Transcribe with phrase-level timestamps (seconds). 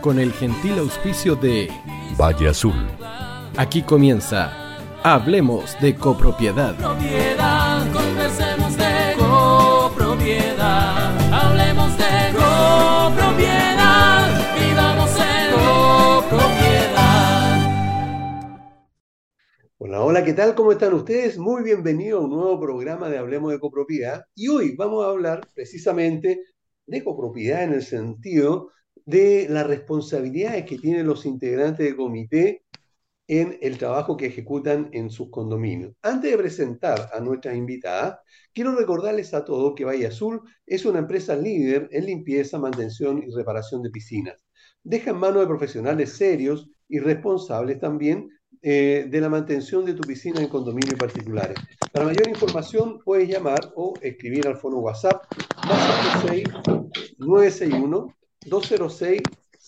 [0.00, 1.70] con el gentil auspicio de
[2.18, 2.74] Valle Azul.
[3.56, 4.52] Aquí comienza
[5.02, 6.76] Hablemos de copropiedad.
[6.76, 10.52] Propiedad, conversemos de copropiedad.
[11.32, 13.56] Hablemos de copropiedad.
[14.58, 16.96] Vivamos en copropiedad.
[19.78, 20.54] Hola, hola, ¿qué tal?
[20.54, 21.38] ¿Cómo están ustedes?
[21.38, 24.24] Muy bienvenidos a un nuevo programa de Hablemos de Copropiedad.
[24.34, 26.40] Y hoy vamos a hablar precisamente
[26.86, 28.70] de copropiedad en el sentido
[29.06, 32.64] de las responsabilidades que tienen los integrantes del comité
[33.28, 35.94] en el trabajo que ejecutan en sus condominios.
[36.02, 38.18] Antes de presentar a nuestras invitadas,
[38.52, 43.34] quiero recordarles a todos que Valle Azul es una empresa líder en limpieza, mantención y
[43.34, 44.44] reparación de piscinas.
[44.82, 48.28] Deja en manos de profesionales serios y responsables también
[48.62, 51.56] eh, de la mantención de tu piscina en condominios particulares.
[51.92, 55.22] Para mayor información puedes llamar o escribir al fono WhatsApp
[55.66, 56.24] más
[57.18, 58.16] 961
[58.46, 59.22] 206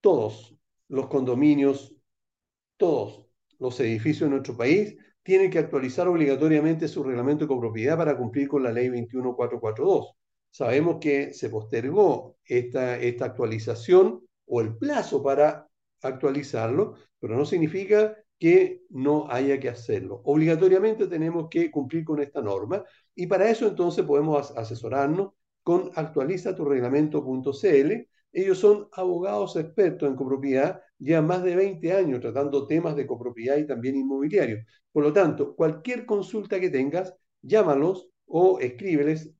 [0.00, 0.56] Todos
[0.88, 1.94] los condominios,
[2.76, 3.26] todos
[3.58, 8.48] los edificios de nuestro país tienen que actualizar obligatoriamente su reglamento de copropiedad para cumplir
[8.48, 10.14] con la ley 21442.
[10.50, 15.68] Sabemos que se postergó esta, esta actualización o el plazo para
[16.02, 20.20] actualizarlo, pero no significa que no haya que hacerlo.
[20.26, 22.84] Obligatoriamente tenemos que cumplir con esta norma
[23.14, 25.30] y para eso entonces podemos asesorarnos
[25.62, 27.92] con actualizaturreglamento.cl.
[28.32, 33.56] Ellos son abogados expertos en copropiedad, ya más de 20 años tratando temas de copropiedad
[33.56, 34.58] y también inmobiliario.
[34.92, 39.32] Por lo tanto, cualquier consulta que tengas, llámalos o escríbeles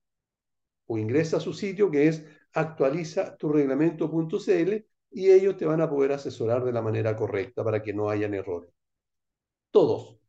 [0.86, 6.64] o ingresa a su sitio que es actualizaturreglamento.cl y ellos te van a poder asesorar
[6.64, 8.70] de la manera correcta para que no hayan errores.
[9.74, 10.20] Todos.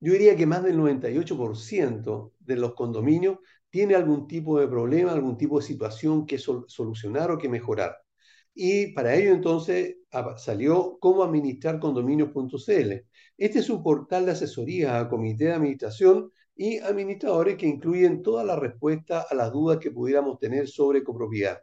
[0.00, 3.38] Yo diría que más del 98% de los condominios
[3.70, 7.98] tiene algún tipo de problema, algún tipo de situación que sol solucionar o que mejorar.
[8.54, 9.96] Y para ello entonces
[10.38, 12.92] salió cómo administrar condominios.cl.
[13.36, 18.46] Este es un portal de asesoría a comité de administración y administradores que incluyen todas
[18.46, 21.58] las respuestas a las dudas que pudiéramos tener sobre copropiedad.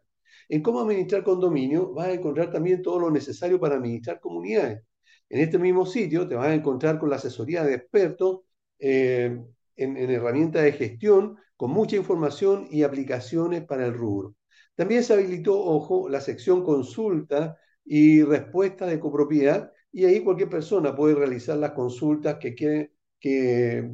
[0.47, 4.83] En cómo administrar condominio vas a encontrar también todo lo necesario para administrar comunidades.
[5.29, 8.41] En este mismo sitio te vas a encontrar con la asesoría de expertos
[8.79, 9.37] eh,
[9.75, 14.35] en, en herramientas de gestión con mucha información y aplicaciones para el rubro.
[14.75, 20.95] También se habilitó, ojo, la sección consulta y respuesta de copropiedad y ahí cualquier persona
[20.95, 23.89] puede realizar las consultas que, quiere, que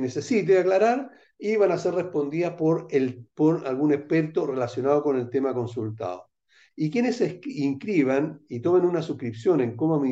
[0.00, 5.28] necesite aclarar y van a ser respondidas por, el, por algún experto relacionado con el
[5.28, 6.29] tema consultado.
[6.82, 10.02] Y quienes se inscriban y tomen una suscripción en cómo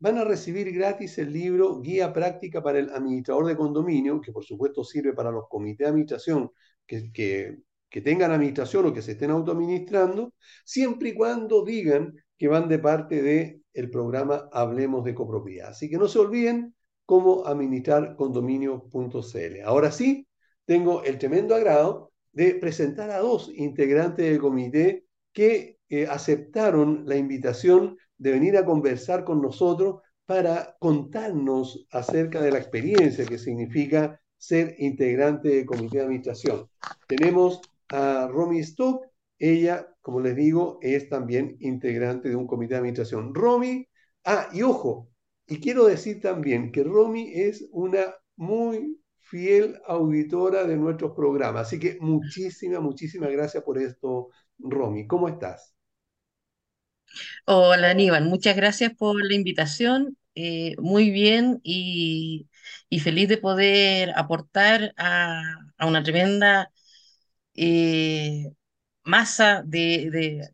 [0.00, 4.44] van a recibir gratis el libro Guía Práctica para el Administrador de Condominio, que por
[4.44, 6.50] supuesto sirve para los comités de administración
[6.84, 7.58] que, que,
[7.88, 10.34] que tengan administración o que se estén autoadministrando,
[10.64, 15.68] siempre y cuando digan que van de parte del el programa Hablemos de Copropiedad.
[15.68, 16.74] Así que no se olviden
[17.06, 19.62] cómo administrar condominio.cl.
[19.64, 20.26] Ahora sí,
[20.64, 27.16] tengo el tremendo agrado de presentar a dos integrantes del comité que eh, aceptaron la
[27.16, 34.20] invitación de venir a conversar con nosotros para contarnos acerca de la experiencia que significa
[34.36, 36.68] ser integrante del comité de administración.
[37.08, 39.04] Tenemos a Romy Stock,
[39.38, 43.34] ella, como les digo, es también integrante de un comité de administración.
[43.34, 43.88] Romy,
[44.24, 45.10] ah, y ojo,
[45.46, 48.99] y quiero decir también que Romy es una muy
[49.30, 51.68] fiel auditora de nuestros programas.
[51.68, 55.06] Así que muchísimas, muchísimas gracias por esto, Romy.
[55.06, 55.76] ¿Cómo estás?
[57.46, 60.16] Hola Aníbal, muchas gracias por la invitación.
[60.34, 62.48] eh, muy bien y,
[63.02, 65.42] feliz de poder aportar a,
[65.80, 66.70] una tremenda
[67.54, 68.52] eh,
[69.04, 70.50] masa de,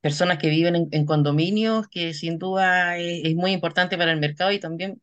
[0.00, 4.60] personas que viven en, condominios, que sin duda es muy importante para el mercado y
[4.60, 5.02] también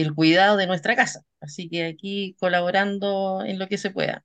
[0.00, 1.22] el cuidado de nuestra casa.
[1.40, 4.24] Así que aquí colaborando en lo que se pueda.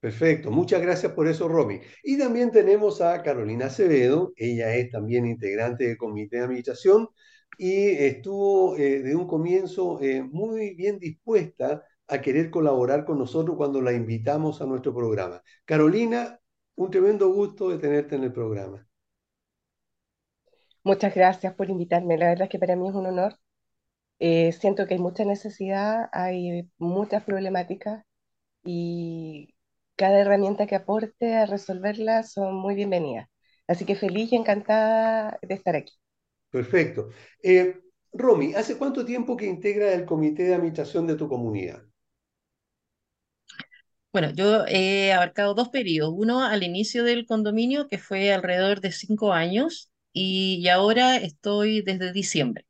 [0.00, 1.80] Perfecto, muchas gracias por eso, Romy.
[2.02, 7.08] Y también tenemos a Carolina Acevedo, ella es también integrante del comité de administración
[7.56, 13.56] y estuvo eh, de un comienzo eh, muy bien dispuesta a querer colaborar con nosotros
[13.56, 15.40] cuando la invitamos a nuestro programa.
[15.64, 16.40] Carolina,
[16.74, 18.86] un tremendo gusto de tenerte en el programa.
[20.84, 22.16] Muchas gracias por invitarme.
[22.16, 23.36] La verdad es que para mí es un honor.
[24.24, 28.04] Eh, siento que hay mucha necesidad, hay muchas problemáticas
[28.64, 29.54] y
[29.96, 33.28] cada herramienta que aporte a resolverlas son muy bienvenidas.
[33.68, 35.94] Así que feliz y encantada de estar aquí.
[36.50, 37.08] Perfecto.
[37.42, 37.80] Eh,
[38.12, 41.82] Romy, ¿hace cuánto tiempo que integra el comité de administración de tu comunidad?
[44.12, 46.14] Bueno, yo he abarcado dos periodos.
[46.16, 51.82] Uno al inicio del condominio, que fue alrededor de cinco años, y, y ahora estoy
[51.82, 52.66] desde diciembre.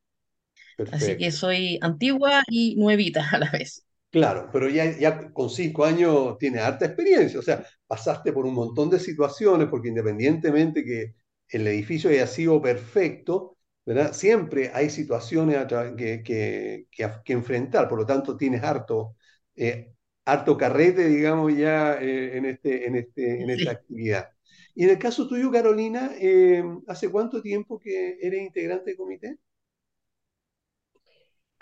[0.91, 3.85] Así que soy antigua y nuevita a la vez.
[4.11, 8.53] Claro, pero ya, ya con cinco años tiene harta experiencia, o sea, pasaste por un
[8.55, 11.15] montón de situaciones, porque independientemente que
[11.49, 14.13] el edificio haya sido perfecto, ¿verdad?
[14.13, 15.57] Siempre hay situaciones
[15.97, 19.17] que, que, que, que enfrentar, por lo tanto tienes harto,
[19.57, 19.95] eh,
[20.27, 23.73] harto carrete, digamos, ya eh, en este, en este, en esta Sí.
[23.73, 24.29] actividad.
[24.75, 29.39] Y en el caso tuyo, Carolina, eh, ¿hace cuánto tiempo que eres integrante del comité?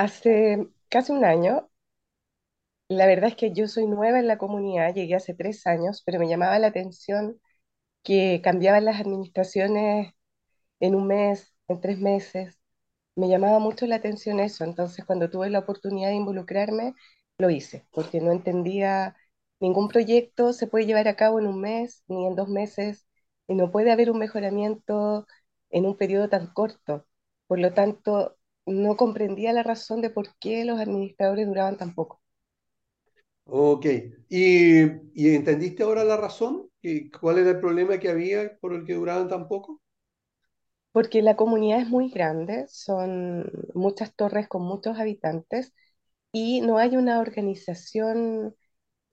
[0.00, 1.70] Hace casi un año,
[2.88, 6.18] la verdad es que yo soy nueva en la comunidad, llegué hace tres años, pero
[6.18, 7.40] me llamaba la atención
[8.04, 10.14] que cambiaban las administraciones
[10.80, 12.58] en un mes, en tres meses.
[13.16, 16.94] Me llamaba mucho la atención eso, entonces cuando tuve la oportunidad de involucrarme,
[17.38, 19.16] lo hice, porque no entendía
[19.60, 23.06] ningún proyecto se puede llevar a cabo en un mes ni en dos meses,
[23.48, 25.26] y no puede haber un mejoramiento
[25.70, 27.06] en un periodo tan corto.
[27.48, 28.38] Por lo tanto,
[28.70, 32.20] no comprendía la razón de por qué los administradores duraban tan poco.
[33.44, 33.86] Ok,
[34.28, 34.82] ¿Y,
[35.14, 36.70] y entendiste ahora la razón?
[36.82, 39.80] ¿Y ¿Cuál era el problema que había por el que duraban tan poco?
[40.92, 45.72] Porque la comunidad es muy grande, son muchas torres con muchos habitantes
[46.32, 48.56] y no hay una organización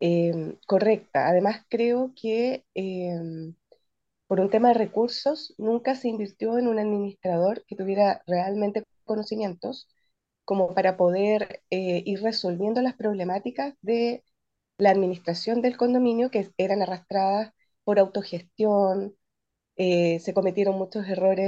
[0.02, 1.28] eh, correcta.
[1.30, 3.54] Además, creo que eh,
[4.28, 9.90] por un tema de recursos nunca se invirtió en un administrador que tuviera realmente conocimientos
[10.46, 14.24] como para poder eh, ir resolviendo las problemáticas de
[14.78, 17.54] la administración del condominio que eran arrastradas
[17.86, 19.16] por autogestión.
[19.78, 21.46] eh, se cometieron muchos errores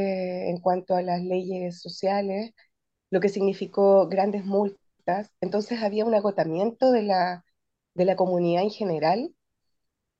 [0.50, 2.52] en cuanto a las leyes sociales,
[3.12, 5.32] lo que significó grandes multas.
[5.42, 7.46] Entonces había un agotamiento de la,
[7.96, 9.36] de la comunidad en general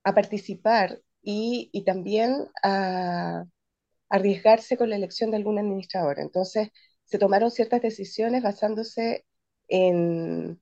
[0.04, 3.44] a participar y, y también a
[4.10, 6.20] arriesgarse con la elección de algún administrador.
[6.20, 6.70] Entonces,
[7.10, 9.26] se tomaron ciertas decisiones basándose
[9.68, 10.60] en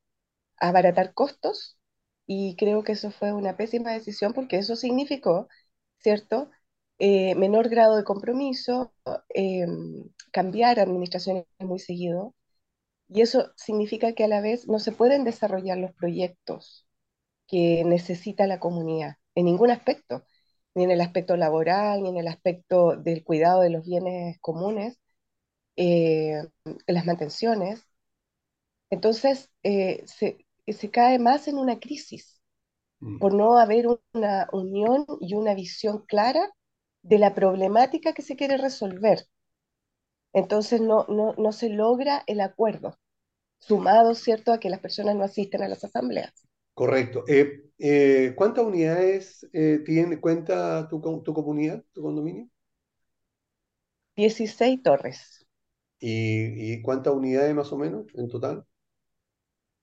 [0.58, 1.78] abaratar costos
[2.26, 5.48] y creo que eso fue una pésima decisión porque eso significó,
[6.00, 6.50] ¿cierto?
[6.98, 8.92] Eh, menor grado de compromiso,
[9.34, 9.66] eh,
[10.32, 12.34] cambiar administraciones muy seguido
[13.08, 16.86] y eso significa que a la vez no se pueden desarrollar los proyectos
[17.48, 20.24] que necesita la comunidad, en ningún aspecto,
[20.74, 24.98] ni en el aspecto laboral, ni en el aspecto del cuidado de los bienes comunes,
[25.78, 26.42] eh,
[26.88, 27.84] las mantenciones.
[28.90, 32.40] Entonces, eh, se, se cae más en una crisis
[33.02, 36.50] Mm, por no haber una unión y una visión clara
[37.02, 39.28] de la problemática que se quiere resolver.
[40.32, 42.98] Entonces, no, no, no se logra el acuerdo,
[43.60, 46.32] sumado, ¿cierto?, a que las personas no asisten a las asambleas.
[46.74, 47.24] Correcto.
[47.28, 52.48] Eh, eh, ¿cuántas unidades eh, tiene, cuenta tu, tu comunidad, tu condominio?
[54.16, 55.37] 16 torres.
[56.00, 58.64] ¿Y, y cuántas unidades más o menos en total?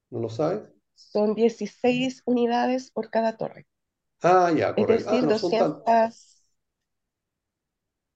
[0.10, 0.64] ¿No lo sabes?
[1.12, 3.66] Son 16 unidades por cada torre.
[4.22, 5.10] Ah, ya, Es correcto.
[5.12, 5.82] Ah, decir, no son tan...
[5.82, 6.42] 200.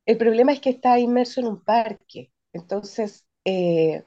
[0.06, 2.32] El problema es que está inmerso en un parque.
[2.54, 4.04] Entonces, eh,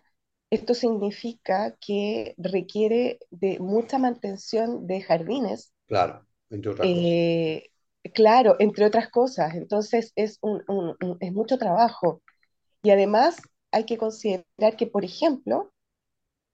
[0.51, 7.15] esto significa que requiere de mucha mantención de jardines, Claro, entre otras cosas.
[7.15, 7.69] eh,
[8.15, 9.55] claro, entre otras cosas.
[9.55, 12.23] Entonces, es, un- un- un- es mucho trabajo.
[12.83, 13.37] Y además,
[13.73, 15.73] hay que considerar que, por ejemplo,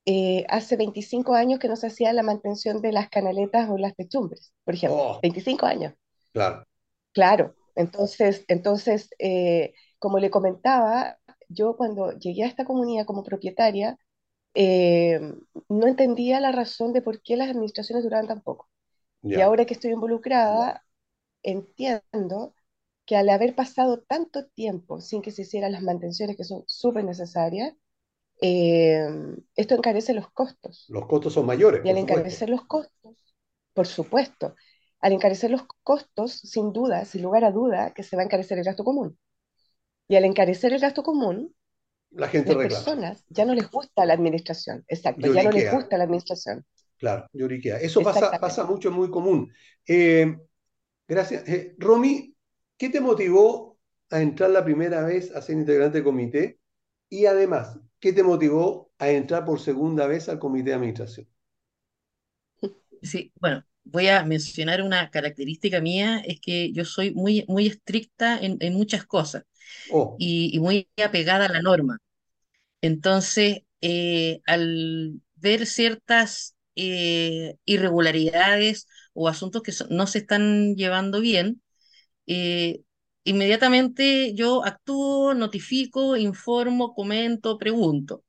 [0.06, 3.96] eh, hace 25 años que no se hacía la mantención de las canaletas o las
[3.96, 5.02] techumbres, por ejemplo.
[5.02, 5.94] Oh, 25 años.
[6.32, 6.64] claro.
[7.12, 13.98] Claro, entonces, entonces eh, como le comentaba, yo cuando llegué a esta comunidad como propietaria,
[14.54, 15.20] eh,
[15.68, 18.68] no entendía la razón de por qué las administraciones duraban tan poco.
[19.32, 19.42] Y Ya.
[19.42, 20.84] ahora que estoy involucrada,
[21.44, 22.54] entiendo
[23.08, 27.04] que al haber pasado tanto tiempo sin que se hicieran las mantenciones que son súper
[27.04, 27.74] necesarias,
[28.42, 29.06] eh,
[29.56, 30.86] esto encarece los costos.
[30.90, 33.16] Los costos son mayores, Y al encarecer los costos,
[33.74, 34.56] por supuesto,
[35.00, 38.58] al encarecer los costos, sin duda, sin lugar a duda, que se va a encarecer
[38.58, 39.18] el gasto común.
[40.08, 41.54] Y al encarecer el gasto común,
[42.10, 42.84] La gente las reclama.
[42.84, 44.84] personas ya no les gusta la administración.
[44.88, 46.66] Exacto, ya no les gusta la administración.
[46.98, 47.78] Claro, lloriquea.
[47.80, 49.52] Eso pasa, pasa mucho, es muy común.
[49.86, 50.36] Eh,
[51.08, 51.48] gracias.
[51.48, 52.36] Eh, Romy,
[52.78, 53.78] ¿qué te motivó
[54.10, 56.60] a entrar la primera vez a ser integrante del comité?
[57.10, 61.28] Y además, ¿qué te motivó a entrar por segunda vez al comité de administración?
[63.02, 68.38] Sí, bueno, voy a mencionar una característica mía, es que yo soy muy, muy estricta
[68.38, 69.44] en, en muchas cosas
[69.90, 71.98] Oh, y, y muy apegada a la norma.
[72.82, 81.20] Entonces, eh, al ver ciertas eh, irregularidades o asuntos que so- no se están llevando
[81.20, 81.62] bien,
[82.28, 82.82] eh,
[83.24, 88.24] inmediatamente yo actúo, notifico, informo, comento, pregunto.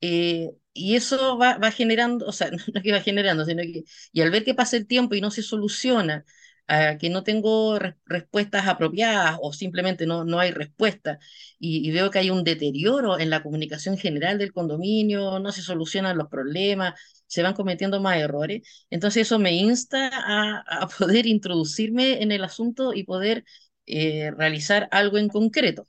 [0.00, 3.84] Eh, y eso va, va generando, o sea, no es que va generando, sino que,
[4.12, 6.24] y al ver que pasa el tiempo y no se soluciona,
[7.00, 11.18] que no tengo res- respuestas apropiadas o simplemente no, no hay respuesta,
[11.58, 16.16] y, veo que hay un deterioro en la comunicación general del condominio, no se solucionan
[16.18, 16.94] los problemas,
[17.26, 22.44] se van cometiendo más errores, entonces eso me insta a, a poder introducirme en el
[22.44, 23.44] asunto y poder
[23.86, 25.86] eh, realizar algo en concreto.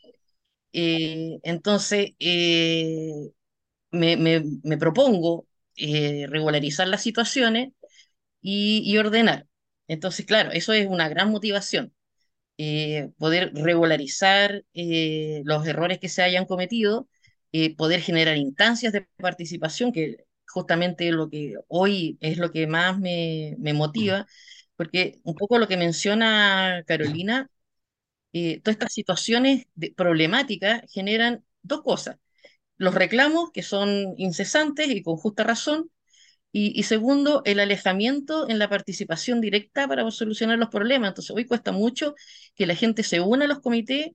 [0.74, 3.12] Eh, entonces, eh,
[3.92, 5.48] me, me- me propongo
[6.30, 7.74] regularizar las situaciones
[8.42, 9.48] y, y ordenar.
[9.92, 11.94] Entonces, claro, eso es una gran motivación,
[12.58, 17.10] eh, poder regularizar eh, los errores que se hayan cometido,
[17.54, 23.00] eh, poder generar instancias de participación, que justamente lo que hoy es lo que más
[23.00, 24.28] me, me motiva,
[24.78, 27.50] porque un poco lo que menciona Carolina,
[28.64, 32.18] todas estas situaciones de- problemáticas generan dos cosas
[32.78, 35.92] los reclamos, que son incesantes y con justa razón,
[36.52, 41.10] y, y segundo, el alejamiento en la participación directa para solucionar los problemas.
[41.10, 42.16] Entonces, hoy cuesta mucho
[42.56, 44.10] que la gente se una a los comités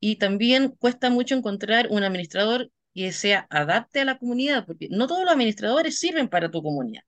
[0.00, 5.06] y también cuesta mucho encontrar un administrador que sea adapte a la comunidad, porque no
[5.06, 7.02] todos los administradores sirven para tu comunidad.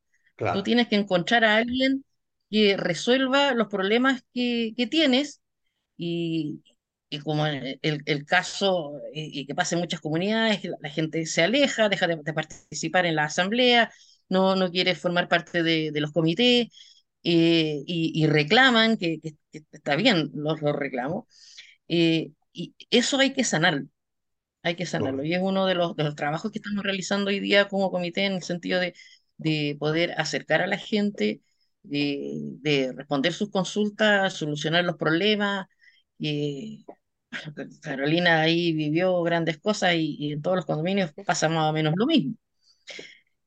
[0.51, 2.05] Tú tienes que encontrar a alguien
[2.51, 5.43] que resuelva los problemas que, que tienes
[5.97, 6.63] y,
[7.11, 11.27] y como el, el- el caso y, y que pasa en muchas comunidades, la gente
[11.27, 13.93] se aleja, deja de, de participar en la asamblea,
[14.29, 16.69] no, no quiere formar parte de, de los comités
[17.25, 21.25] eh, y, y reclaman, que, que- que está bien los, los reclamos,
[21.89, 23.89] eh, y eso hay que sanarlo,
[24.63, 25.25] hay que sanarlo.
[25.25, 28.25] Y es uno de los, de los trabajos que estamos realizando hoy día como comité
[28.27, 28.95] en el sentido de,
[29.37, 31.43] de poder acercar a la gente,
[31.83, 35.67] de, de responder sus consultas, solucionar los problemas.
[36.21, 36.79] eh,
[37.83, 41.95] Carolina ahí vivió grandes cosas y, y en todos los condominios pasa más o menos
[41.97, 42.35] lo mismo.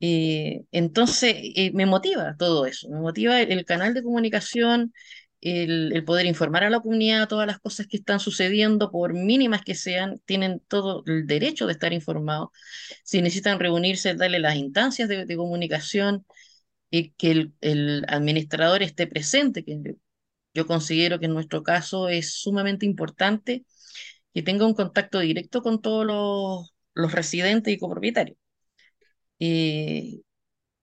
[0.02, 4.94] Eh, entonces, eh, me motiva todo eso, me motiva el, canal de comunicación,
[5.42, 9.62] el, el poder informar a la comunidad todas las cosas que están sucediendo, por mínimas
[9.64, 12.50] que sean, tienen todo el derecho de estar informados.
[13.04, 16.26] Si necesitan reunirse, darle las instancias de, de comunicación,
[16.92, 19.96] y que el, el administrador esté presente, que
[20.54, 23.66] yo considero que en nuestro caso es sumamente importante
[24.34, 28.38] que tenga un contacto directo con todos los, los residentes y copropietarios.
[29.44, 30.24] Y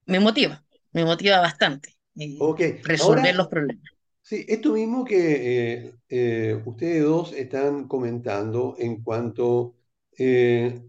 [0.06, 2.50] me motiva, me motiva bastante eh,
[2.82, 3.84] resolver ahora, los problemas.
[4.22, 9.76] sí, esto mismo que eh, eh, ustedes dos están comentando en cuanto
[10.18, 10.82] eh,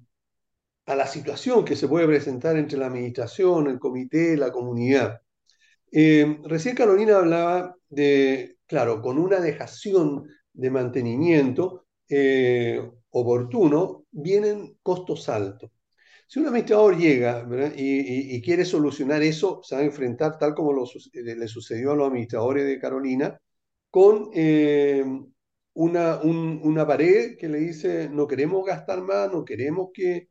[0.85, 5.21] a la situación que se puede presentar entre la administración, el comité, la comunidad.
[5.91, 15.29] Eh, recién Carolina hablaba de, claro, con una dejación de mantenimiento eh, oportuno, vienen costos
[15.29, 15.71] altos.
[16.29, 17.45] Si un administrador llega,
[17.75, 22.65] y, quiere solucionar eso, se va a enfrentar, tal como le sucedió a los administradores
[22.67, 23.39] de Carolina,
[23.89, 25.03] con eh,
[25.73, 30.29] una, un- una pared que le dice, no queremos gastar más, no queremos que,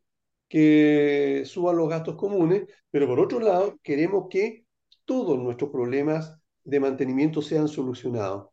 [0.49, 4.67] que suban los gastos comunes, pero por otro lado, queremos que
[5.05, 8.51] todos nuestros problemas de mantenimiento sean solucionados.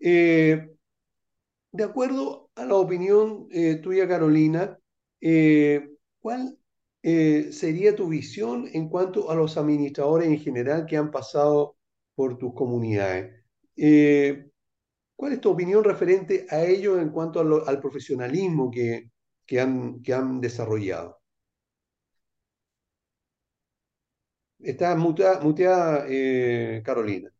[0.00, 0.68] Eh,
[1.72, 4.78] de acuerdo a la opinión eh, tuya, Carolina,
[5.20, 6.58] eh, ¿cuál
[7.02, 11.76] eh, sería tu visión en cuanto a los administradores en general que han pasado
[12.14, 13.44] por tus comunidades?
[13.76, 14.50] Eh,
[15.16, 19.10] ¿cuál es tu opinión referente a ellos en cuanto al profesionalismo que,
[19.46, 21.20] que han, que han desarrollado?
[24.60, 27.30] Está muteada, eh, Carolina.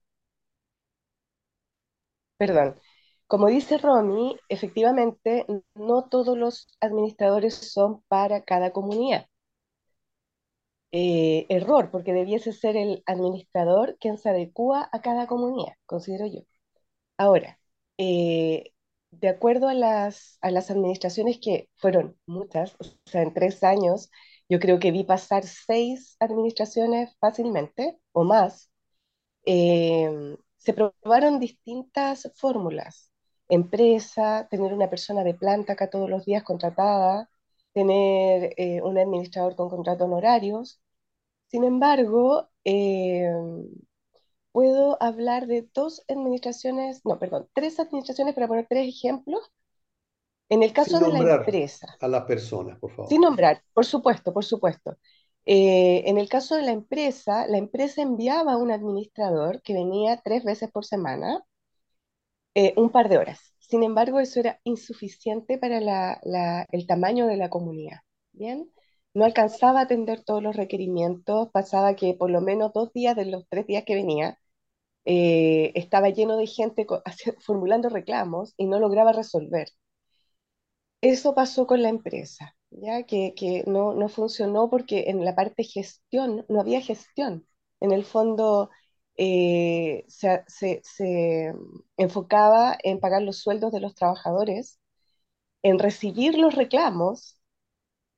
[2.37, 2.78] Perdón.
[3.26, 9.26] Como dice Romy, efectivamente, no todos los administradores son para cada comunidad.
[10.95, 16.41] Eh, error, porque debiese ser el administrador quien se adecua a cada comunidad, considero yo.
[17.19, 17.59] Ahora,
[17.99, 18.73] eh,
[19.13, 24.11] de acuerdo a las, a las administraciones que fueron muchas, o sea, en tres años,
[24.49, 28.71] yo creo que vi pasar seis administraciones fácilmente o más,
[29.47, 33.11] eh, se probaron distintas fórmulas.
[33.49, 37.31] Empresa, tener una persona de planta acá todos los días contratada,
[37.75, 40.82] tener eh, un administrador con contrato honorarios.
[41.52, 43.30] Sin embargo, eh,
[44.52, 49.52] puedo hablar de dos administraciones, no, perdón, tres administraciones para poner tres ejemplos.
[50.50, 53.16] En el Sin caso de la empresa, a las personas, por favor.
[53.16, 54.97] sin nombrar, por supuesto, por supuesto.
[55.44, 60.21] Eh, en el caso de la empresa, la empresa enviaba a un administrador que venía
[60.25, 61.42] tres veces por semana,
[62.54, 63.54] eh, un par de horas.
[63.59, 67.99] Sin embargo, eso era insuficiente para la- la- el tamaño de la comunidad.
[68.32, 68.71] ¿Bien?
[69.14, 73.26] No alcanzaba a atender todos los requerimientos, pasaba que por lo menos dos días de
[73.26, 74.38] los tres días que venía,
[75.07, 76.87] eh, estaba lleno de gente
[77.40, 79.69] formulando reclamos y no lograba resolver.
[81.00, 85.64] Eso pasó con la empresa, ya que, que no, no funcionó porque en la parte
[85.64, 87.47] gestión no había gestión.
[87.81, 88.71] En el fondo
[89.16, 91.52] eh, se, se- se
[91.97, 94.78] enfocaba en pagar los sueldos de los trabajadores,
[95.62, 97.38] en recibir los reclamos,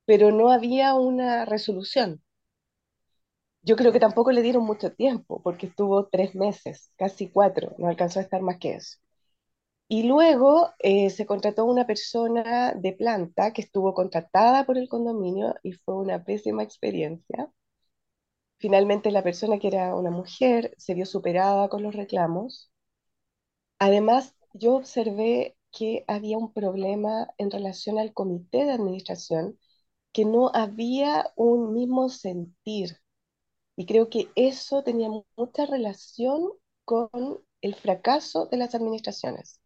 [0.06, 2.22] pero no había una resolución.
[3.62, 7.88] Yo creo que tampoco le dieron mucho tiempo, porque estuvo tres meses, casi cuatro, no
[7.88, 8.98] alcanzó a estar más que eso.
[9.88, 15.56] Y luego eh, se contrató una persona de planta que estuvo contratada por el condominio
[15.62, 17.50] y fue una pésima experiencia.
[18.58, 22.68] Finalmente la persona que era una mujer se vio superada con los reclamos.
[23.78, 29.58] Además, yo observé que había un problema en relación al comité de administración,
[30.14, 32.98] que no había un mismo sentir.
[33.76, 36.50] Y creo que eso tenía mu- mucha relación
[36.84, 37.10] con
[37.62, 39.60] el fracaso de las administraciones.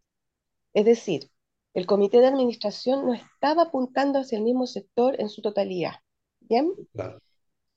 [0.74, 1.30] Es decir,
[1.74, 5.96] el comité de administración no estaba apuntando hacia el mismo sector en su totalidad.
[6.40, 6.72] ¿Bien?
[6.92, 7.20] Claro,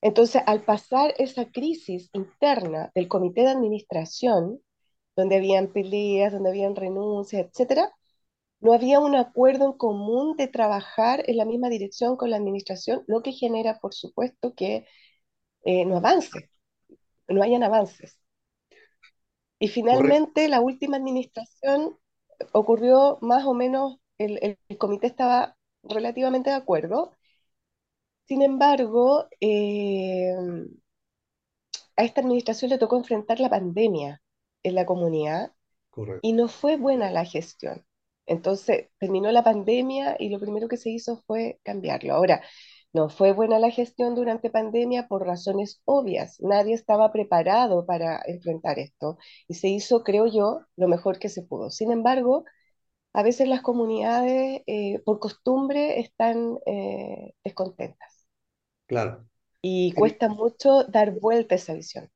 [0.01, 4.61] Entonces, al pasar esa crisis interna del comité de administración,
[5.15, 7.93] donde habían peleas, donde habían renuncias, etcétera,
[8.61, 13.03] no había un acuerdo en común de trabajar en la misma dirección con la administración,
[13.07, 14.85] lo que genera, por supuesto, que
[15.65, 16.51] eh, no avance,
[17.29, 18.19] no hayan avances.
[19.59, 21.97] Y correcto, finalmente, la última administración
[22.53, 27.13] ocurrió más o menos, el, el- el comité estaba relativamente de acuerdo.
[28.27, 30.33] Sin embargo, eh,
[31.95, 34.21] a esta administración le tocó enfrentar la pandemia
[34.61, 35.53] en la comunidad
[35.89, 36.23] correcto.
[36.23, 37.85] y no fue buena la gestión.
[38.31, 42.13] Entonces, terminó la pandemia y lo primero que se hizo fue cambiarlo.
[42.15, 42.41] Ahora,
[42.93, 46.37] no fue buena la gestión durante pandemia por razones obvias.
[46.41, 49.17] Nadie estaba preparado para enfrentar esto
[49.47, 51.71] y se hizo, creo yo, lo mejor que se pudo.
[51.71, 52.45] Sin embargo,
[53.13, 58.27] a veces las comunidades, eh, por costumbre, están eh, descontentas
[58.87, 59.27] Claro.
[59.63, 62.11] y Hay- cuesta mucho dar vuelta a esa visión.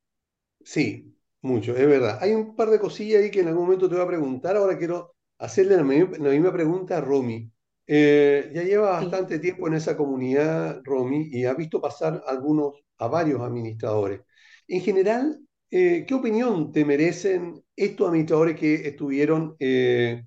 [0.64, 2.18] Sí, mucho, es verdad.
[2.22, 4.56] Hay un par de cosillas ahí que en algún momento te voy a preguntar.
[4.58, 7.52] Ahora quiero hacerle la, mi- la misma pregunta a Romy.
[7.88, 9.06] Eh, ya lleva Sí.
[9.06, 14.22] bastante tiempo en esa comunidad, Romy, y ha visto pasar algunos, a varios administradores.
[14.68, 15.40] En general,
[15.72, 20.24] eh, ¿qué opinión te merecen estos administradores que estuvieron eh,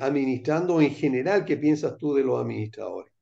[0.00, 0.80] administrando?
[0.80, 3.12] En general, ¿qué piensas tú de los administradores?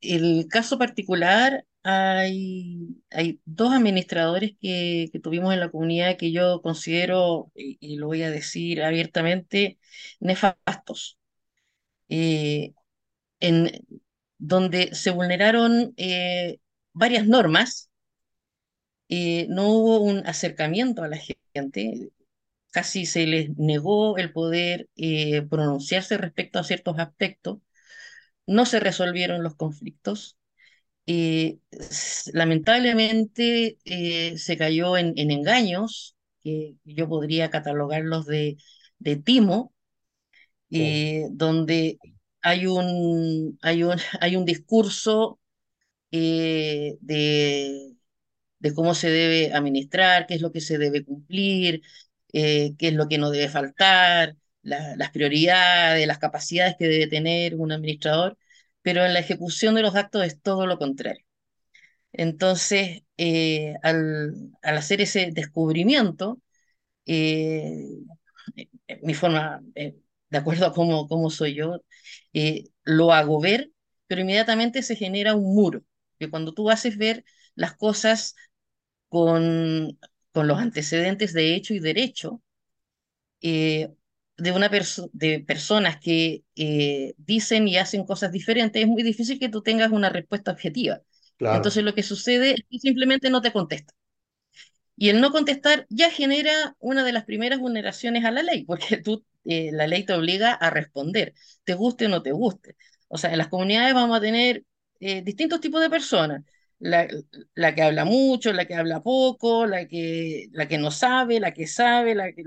[0.00, 6.60] El caso particular, hay, hay dos administradores que, que tuvimos en la comunidad que yo
[6.62, 9.78] considero, y, lo voy a decir abiertamente,
[10.20, 11.18] nefastos,
[12.08, 12.74] eh,
[13.40, 13.70] en,
[14.38, 16.58] donde se vulneraron eh,
[16.92, 17.90] varias normas,
[19.08, 21.18] eh, no hubo un acercamiento a la
[21.54, 22.10] gente,
[22.72, 24.88] casi se les negó el poder
[25.50, 27.58] pronunciarse respecto a ciertos aspectos,
[28.46, 30.35] no se resolvieron los conflictos
[31.06, 31.58] eh,
[32.32, 38.56] lamentablemente eh, se cayó en, en engaños, que yo podría catalogarlos de,
[38.98, 39.72] de timo,
[40.78, 41.98] Oh, eh, donde
[42.42, 45.40] hay un, hay un, hay un discurso
[46.12, 47.94] eh, de,
[48.58, 51.82] de cómo se debe administrar, qué es lo que se debe cumplir,
[52.32, 57.06] eh, qué es lo que no debe faltar, la- las prioridades, las capacidades que debe
[57.08, 58.38] tener un administrador,
[58.86, 61.26] pero en la ejecución de los actos es todo lo contrario.
[62.12, 66.40] Entonces, eh, al, al hacer ese descubrimiento,
[67.06, 67.84] eh,
[69.02, 69.96] mi forma, eh,
[70.30, 71.82] de acuerdo a cómo, cómo soy yo,
[72.32, 73.70] eh, lo hago ver,
[74.06, 75.82] pero inmediatamente se genera un muro,
[76.18, 78.34] que cuando tú haces ver las cosas
[79.08, 79.98] con,
[80.32, 82.42] con los antecedentes de hecho y derecho,
[83.42, 83.94] eh,
[84.36, 89.38] de, una perso- de personas que eh, dicen y hacen cosas diferentes, es muy difícil
[89.38, 91.00] que tú tengas una respuesta objetiva.
[91.38, 93.94] Claro, Entonces lo que sucede es que simplemente no te contesta.
[94.96, 98.96] Y el no contestar ya genera una de las primeras vulneraciones a la ley, porque
[98.98, 102.76] tú, eh, la ley te obliga a responder, te guste o no te guste.
[103.08, 104.64] O sea, en las comunidades vamos a tener
[105.00, 106.44] eh, distintos tipos de personas.
[106.78, 107.08] La,
[107.54, 111.52] la que habla mucho, la que habla poco, la que, la que no sabe, la
[111.52, 112.42] que sabe, la que...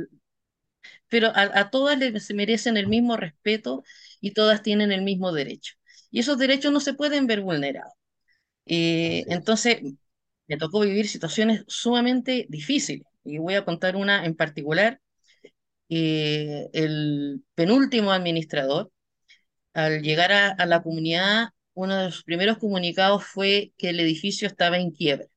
[1.09, 3.83] pero a, a todas les se merecen el mismo respeto
[4.21, 5.75] y todas tienen el mismo derecho.
[6.11, 7.93] Y esos derechos no se pueden ver vulnerados.
[8.65, 9.81] Eh, entonces,
[10.47, 13.05] me tocó vivir situaciones sumamente difíciles.
[13.23, 15.01] Y voy a contar una en particular.
[15.89, 18.91] Eh, el penúltimo administrador,
[19.73, 24.47] al llegar a, a la comunidad, uno de sus primeros comunicados fue que el edificio
[24.47, 25.27] estaba en quiebra.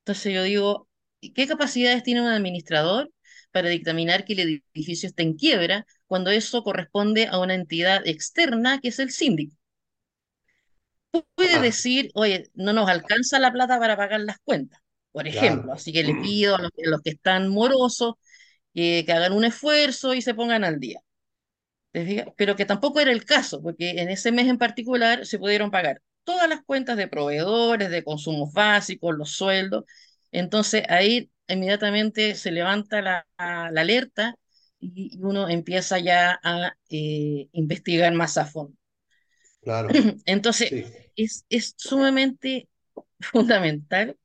[0.00, 0.88] Entonces yo digo,
[1.34, 3.10] ¿qué capacidades tiene un administrador
[3.52, 4.40] para dictaminar que el
[4.74, 9.56] edificio está en quiebra cuando eso corresponde a una entidad externa que es el síndico?
[11.34, 14.80] puede Ah, decir, oye, no nos alcanza la plata para pagar las cuentas,
[15.12, 15.72] por claro, ejemplo.
[15.72, 18.14] Así que le pido a los, a los que están morosos
[18.74, 21.00] que, que hagan un esfuerzo y se pongan al día.
[22.36, 26.02] Pero que tampoco era el caso, porque en ese mes en particular se pudieron pagar
[26.24, 29.84] todas las cuentas de proveedores, de consumos básicos, los sueldos.
[30.30, 34.36] Entonces ahí inmediatamente se levanta la, la alerta
[34.80, 38.76] y uno empieza ya a eh, investigar más a fondo.
[39.62, 40.84] claro, Entonces, sí.
[41.16, 42.68] es, es sumamente
[43.20, 44.18] fundamental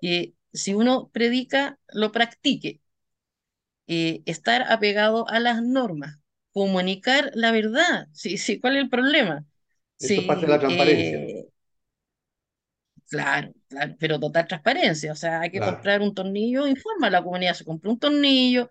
[0.00, 2.80] que si uno predica, lo practique,
[3.86, 6.18] eh, estar apegado a las normas,
[6.52, 8.08] comunicar la verdad.
[8.12, 9.44] Sí, sí, ¿cuál es el problema?
[9.98, 11.48] Eso es parte de la Sí, transparencia, eh,
[13.08, 15.12] claro, claro, pero total transparencia.
[15.12, 17.98] O sea, hay que claro, comprar un tornillo, informa a la comunidad, se compró un
[17.98, 18.70] tornillo,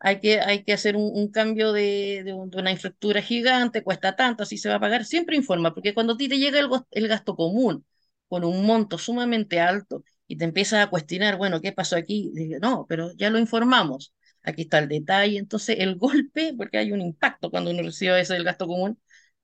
[0.00, 3.82] hay que, hay que hacer un, un cambio de, de un- de una infraestructura gigante,
[3.84, 6.60] cuesta tanto, así se va a pagar, siempre informa, porque cuando a ti te llega
[6.60, 7.86] el, el gasto común
[8.28, 12.30] con un monto sumamente alto y te empiezas a cuestionar, bueno, ¿qué pasó aquí?
[12.34, 16.92] Digo, no, pero ya lo informamos, aquí está el detalle, entonces el golpe, porque hay
[16.92, 19.00] un impacto cuando uno recibe ese del gasto común,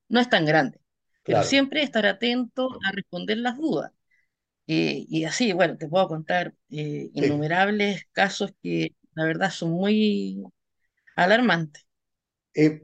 [0.09, 0.81] no es tan grande,
[1.25, 3.93] pero siempre estar atento a responder las dudas.
[4.67, 7.15] Eh, y así, bueno, te puedo contar eh, sí.
[7.15, 10.43] innumerables casos que la verdad son muy
[11.17, 11.81] alarmante.
[12.55, 12.83] Eh,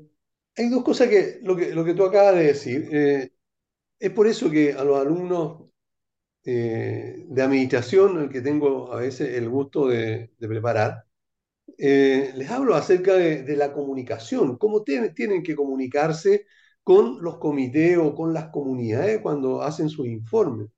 [0.57, 2.88] hay dos cosas que lo que, lo que tú acabas de decir.
[3.99, 5.64] es por eso que a los alumnos
[6.45, 11.05] de administración, el que tengo a veces el gusto de, de preparar,
[11.79, 16.47] les hablo acerca de, de la comunicación, cómo tienen, tienen que comunicarse
[16.85, 20.69] con los comités o con las comunidades cuando hacen sus informes,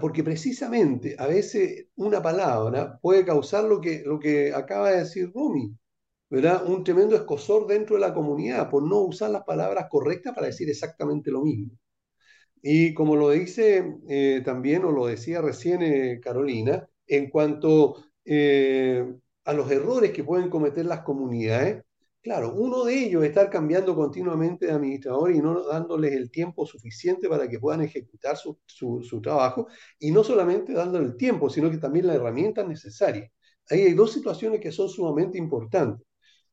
[0.00, 5.30] Porque precisamente a veces una palabra puede causar lo que, lo que acaba de decir
[5.32, 5.72] Rumi,
[6.30, 6.66] ¿verdad?
[6.66, 10.68] Un tremendo escozor dentro de la comunidad por no usar las palabras correctas para decir
[10.70, 11.70] exactamente lo mismo.
[12.62, 19.04] Y como lo dice eh, también, o lo decía recién eh, Carolina, en cuanto eh,
[19.44, 21.84] a los errores que pueden cometer las comunidades,
[22.28, 26.66] claro, uno de ellos es estar cambiando continuamente de administrador y no dándoles el tiempo
[26.66, 29.66] suficiente para que puedan ejecutar su, su, trabajo,
[29.98, 33.30] y no solamente dándole el tiempo, sino que también las herramientas necesarias.
[33.70, 36.06] Ahí hay dos situaciones que son sumamente importantes.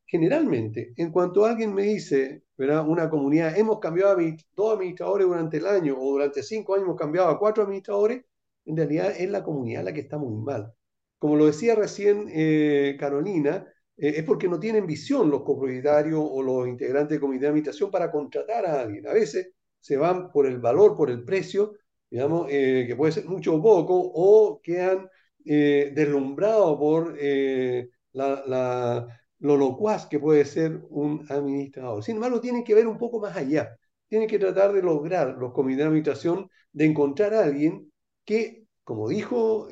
[0.06, 2.88] Generalmente, en cuanto alguien me dice, ¿verdad?
[2.88, 6.98] Una comunidad, hemos cambiado a dos administradores durante el año o durante cinco años hemos
[6.98, 8.24] cambiado a cuatro administradores,
[8.64, 10.72] en realidad es la comunidad la que está muy mal.
[11.18, 16.42] Como lo decía recién eh, Carolina, eh, es porque no tienen visión los copropietarios o
[16.42, 19.06] los integrantes del comité de administración para contratar a alguien.
[19.06, 21.74] A veces se van por el valor, por el precio,
[22.10, 25.08] digamos, eh, que puede ser mucho o poco, o quedan
[25.44, 29.06] eh, deslumbrados por eh, la,
[29.38, 32.02] lo locuaz que puede ser un administrador.
[32.02, 33.76] Sin embargo, tienen que ver un poco más allá.
[34.08, 37.92] Tienen que tratar de lograr los comités de administración de encontrar a alguien
[38.24, 39.68] que, como dijo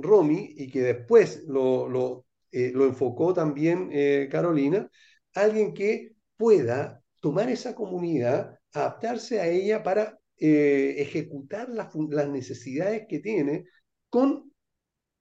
[0.00, 4.90] Romy, y que después lo, lo, eh, lo enfocó también eh, Carolina,
[5.34, 11.94] alguien que pueda tomar esa comunidad, adaptarse a ella para eh, ejecutar las,
[12.28, 13.66] necesidades que tiene
[14.08, 14.52] con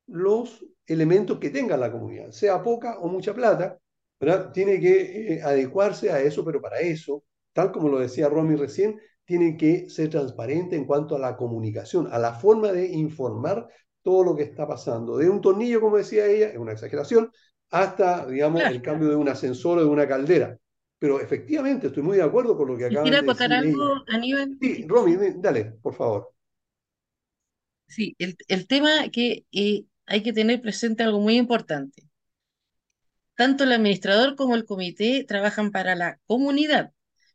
[0.08, 3.78] los elementos que tenga la comunidad, sea poca o mucha plata.
[4.54, 9.56] Tiene que adecuarse a eso, pero para eso, tal como lo decía Romy recién, tiene
[9.56, 13.70] que ser transparente en cuanto a la comunicación, a la forma de informar
[14.10, 15.18] todo lo que está pasando.
[15.18, 17.32] De un tornillo, como decía ella, es una exageración,
[17.70, 18.76] hasta, digamos, Claro.
[18.76, 20.58] el cambio de un ascensor o de una caldera.
[21.00, 24.04] Pero efectivamente, estoy muy de acuerdo con lo que acaban de acotar decir algo, ellos.
[24.08, 24.50] Aníbal.
[24.62, 26.34] Sí, Romy, dale, por favor.
[27.88, 32.04] Sí, el, el tema que eh, hay que tener presente algo muy importante.
[33.36, 36.94] Tanto el administrador como el comité trabajan para la comunidad.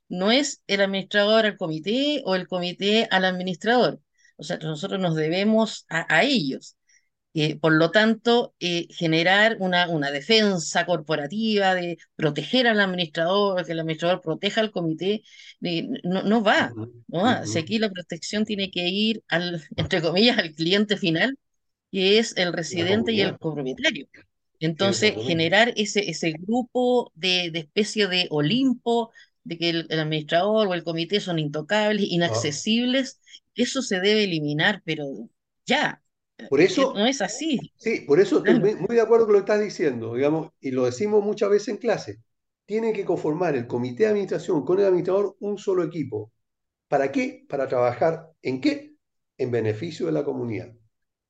[0.08, 4.00] No es el administrador al comité o el comité al administrador.
[4.37, 6.77] O sea, nosotros nos debemos a, a ellos.
[7.37, 13.73] Eh, por lo tanto, eh, generar una, una defensa corporativa de proteger al administrador, que
[13.73, 15.23] el administrador proteja al comité,
[15.62, 16.73] eh, no, no va.
[17.09, 17.44] No va.
[17.44, 17.59] Si ujú.
[17.59, 21.37] aquí la protección tiene que ir al, entre comillas, al cliente final,
[21.90, 24.07] que es el residente y el copropietario.
[24.61, 29.11] Entonces, generar ese, ese grupo de, de especie de Olimpo,
[29.44, 33.20] de que el, el administrador o el comité son intocables, Ah, inaccesibles,
[33.54, 35.07] eso se debe eliminar, pero
[35.66, 36.02] ya,
[36.48, 38.70] por eh, eso, no es así, sí, por eso estoy claro.
[38.76, 41.76] muy de acuerdo con lo que estás diciendo, digamos, y lo decimos muchas veces en
[41.78, 42.18] clase.
[42.66, 46.33] Tienen que conformar el comité de administración con el administrador un solo equipo.
[46.88, 47.46] ¿Para qué?
[47.48, 48.96] Para trabajar en qué?
[49.38, 50.72] En beneficio de la comunidad.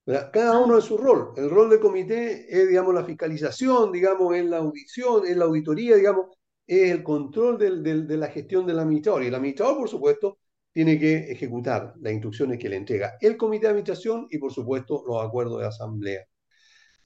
[0.06, 0.30] ¿verdad?
[0.32, 1.32] Cada uno Ah, en su rol.
[1.36, 5.96] El rol del comité es, digamos, la fiscalización, digamos, es la audición, es la auditoría,
[5.96, 6.28] digamos,
[6.66, 9.22] es el control del- de la gestión del administrador.
[9.22, 10.38] Y el administrador, por supuesto,
[10.72, 15.04] tiene que ejecutar las instrucciones que le entrega el comité de administración y, por supuesto,
[15.06, 16.20] los acuerdos de asamblea.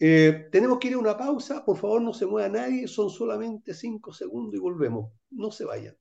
[0.01, 1.65] Eh, tenemos que ir a una pausa.
[1.65, 2.87] Por favor, no se mueva nadie.
[2.87, 5.11] Son solamente cinco segundos y volvemos.
[5.31, 5.97] No se vayan.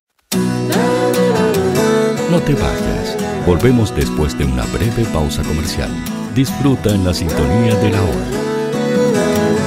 [2.32, 3.18] No te vayas.
[3.46, 5.90] Volvemos después de una breve pausa comercial.
[6.36, 9.67] Disfruta en la sintonía de la hora.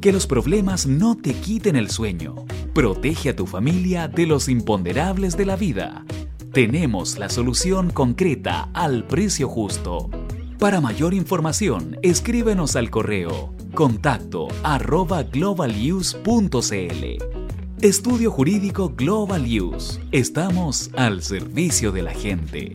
[0.00, 2.34] Que los problemas no te quiten el sueño.
[2.74, 6.04] Protege a tu familia de los imponderables de la vida.
[6.52, 10.10] Tenemos la solución concreta al precio justo.
[10.58, 16.16] Para mayor información, escríbenos al correo contacto arroba globaluse.cl.
[17.82, 20.00] Estudio Jurídico Global Use.
[20.10, 22.74] Estamos al servicio de la gente.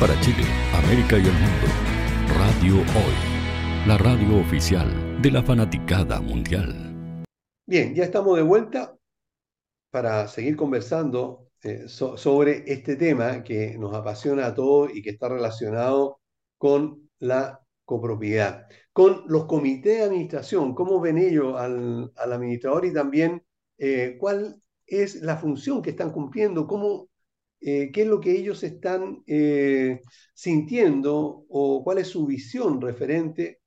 [0.00, 1.66] Para Chile, América y el mundo,
[2.38, 7.24] Radio Hoy, la radio oficial de la fanaticada mundial.
[7.66, 8.96] Bien, ya estamos de vuelta
[9.90, 15.10] para seguir conversando eh, so- sobre este tema que nos apasiona a todos y que
[15.10, 16.20] está relacionado
[16.56, 22.92] con la copropiedad, con los comités de administración, cómo ven ellos al, al administrador y
[22.94, 23.42] también
[23.78, 27.08] eh, cuál es la función que están cumpliendo, cómo,
[27.60, 30.00] eh, qué es lo que ellos están eh,
[30.34, 33.60] sintiendo o cuál es su visión referente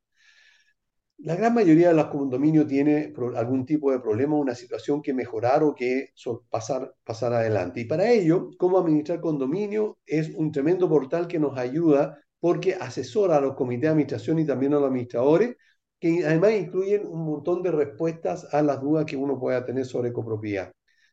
[1.18, 5.62] La gran mayoría de los condominios tiene algún tipo de problema, una situación que mejorar
[5.62, 6.08] o que
[6.50, 7.80] pasar, pasar adelante.
[7.82, 13.36] Y para ello, cómo administrar condominio es un tremendo portal que nos ayuda porque asesora
[13.36, 15.54] a los comités de administración y también a los administradores,
[16.00, 20.12] que además incluyen un montón de respuestas a las dudas que uno pueda tener sobre
[20.12, 20.72] copropiedad.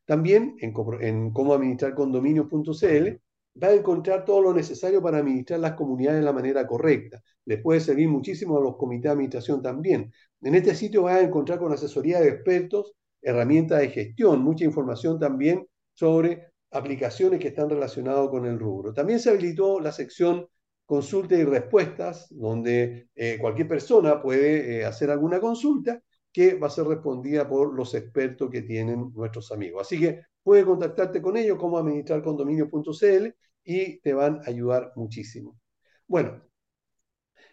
[0.10, 3.08] También en, cómo administrar condominios.cl
[3.64, 7.22] va a encontrar todo lo necesario para administrar las comunidades de la manera correcta.
[7.46, 10.12] Les puede servir muchísimo a los comités de administración también.
[10.42, 15.20] En este sitio vas a encontrar con asesoría de expertos, herramientas de gestión, mucha información
[15.20, 18.96] también sobre aplicaciones que están relacionadas con el rubro.
[18.96, 20.48] También se habilitó la sección
[20.88, 26.02] consulta y respuestas, donde eh, cualquier persona puede eh, hacer alguna consulta
[26.32, 29.82] que va a ser respondida por los expertos que tienen nuestros amigos.
[29.82, 33.28] Así que puedes contactarte con ellos como administrarcondominio.cl
[33.64, 35.60] y te van a ayudar muchísimo.
[36.08, 36.42] Bueno,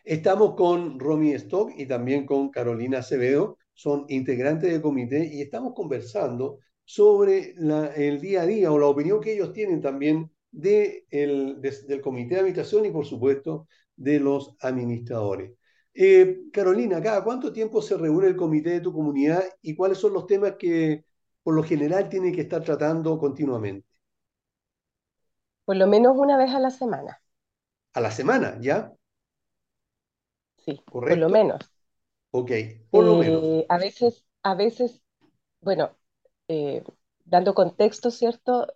[0.05, 5.74] estamos con Romy Stock y también con Carolina Acevedo, son integrantes del comité y estamos
[5.74, 7.55] conversando sobre
[7.97, 12.01] el día a día o la opinión que ellos tienen también de el, de, del
[12.01, 15.53] comité de administración y, por supuesto, de los administradores.
[15.99, 20.12] Eh, Carolina, ¿cada cuánto tiempo se reúne el comité de tu comunidad y cuáles son
[20.12, 21.05] los temas que
[21.42, 23.86] por lo general tiene que estar tratando continuamente?
[25.64, 27.20] Por lo menos una vez a la semana.
[27.94, 28.92] ¿A la semana, ya?
[30.59, 31.07] Sí, ¿Correcto?
[31.07, 31.72] por lo menos.
[32.30, 32.53] Ok,
[32.90, 33.66] por lo Eh, menos.
[33.68, 35.03] a veces, a veces,
[35.61, 35.97] bueno,
[36.49, 36.84] eh,
[37.24, 38.68] dando contexto, ¿cierto?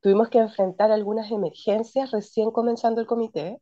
[0.00, 3.60] Tuvimos que enfrentar algunas emergencias recién comenzando el comité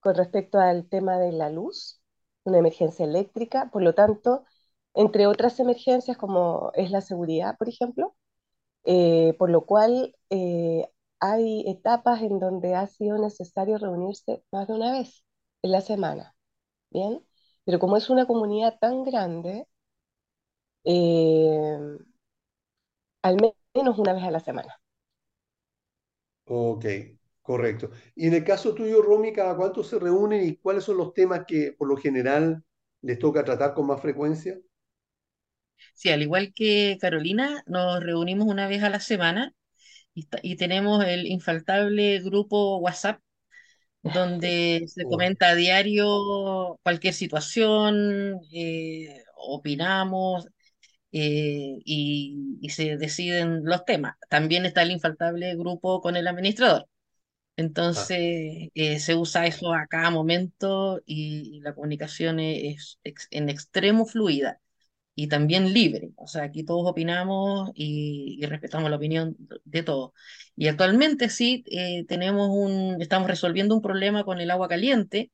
[0.00, 2.00] con respecto al tema de la luz,
[2.44, 4.44] una emergencia eléctrica, por lo tanto,
[4.94, 8.16] entre otras emergencias como es la seguridad, por ejemplo,
[8.84, 10.88] eh, por lo cual eh,
[11.20, 15.24] hay etapas en donde ha sido necesario reunirse más de una vez
[15.62, 16.34] en la semana,
[16.90, 17.24] ¿bien?
[17.64, 19.66] Pero como es una comunidad tan grande,
[20.84, 21.78] eh,
[23.22, 23.36] al
[23.76, 24.80] menos una vez a la semana.
[26.46, 26.84] Ok,
[27.48, 27.90] correcto.
[28.14, 31.46] Y en el caso tuyo, Romy, ¿cada cuánto se reúnen y cuáles son los temas
[31.48, 32.62] que por lo general
[33.00, 34.58] les toca tratar con más frecuencia?
[35.94, 39.54] Sí, al igual que Carolina, nos reunimos una vez a la semana
[40.12, 43.18] y, tenemos el infaltable grupo WhatsApp
[44.02, 50.48] donde se comenta a diario cualquier situación, eh, opinamos
[51.12, 54.16] eh, y, y se deciden los temas.
[54.28, 56.86] También está el infaltable grupo con el administrador.
[57.94, 63.26] Ah, Entonces, eh, se usa eso a cada momento y, y la comunicación es, ex-
[63.32, 64.60] en extremo fluida
[65.14, 66.12] y también libre.
[66.16, 70.12] O sea, aquí todos opinamos y, y respetamos la opinión de todos.
[70.56, 75.32] Y actualmente sí, eh, tenemos un, estamos resolviendo un problema con el agua caliente,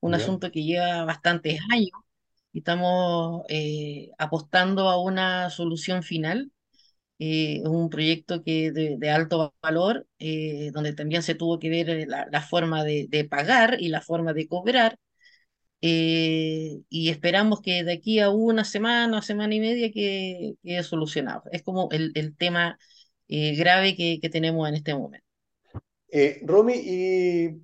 [0.00, 1.90] un asunto que lleva bastantes años
[2.52, 6.52] y estamos eh, apostando a una solución final.
[7.24, 11.88] Eh, un proyecto que de, de alto valor, eh, donde también se tuvo que ver
[11.90, 14.98] eh, la, la forma de, de pagar y la forma de cobrar
[15.80, 21.42] eh, y esperamos que de aquí a una semana, semana y media que quede solucionado.
[21.52, 22.78] Es como el, el tema
[23.28, 25.26] eh, grave que, que tenemos en este momento.
[26.08, 27.62] Eh, Romy, y,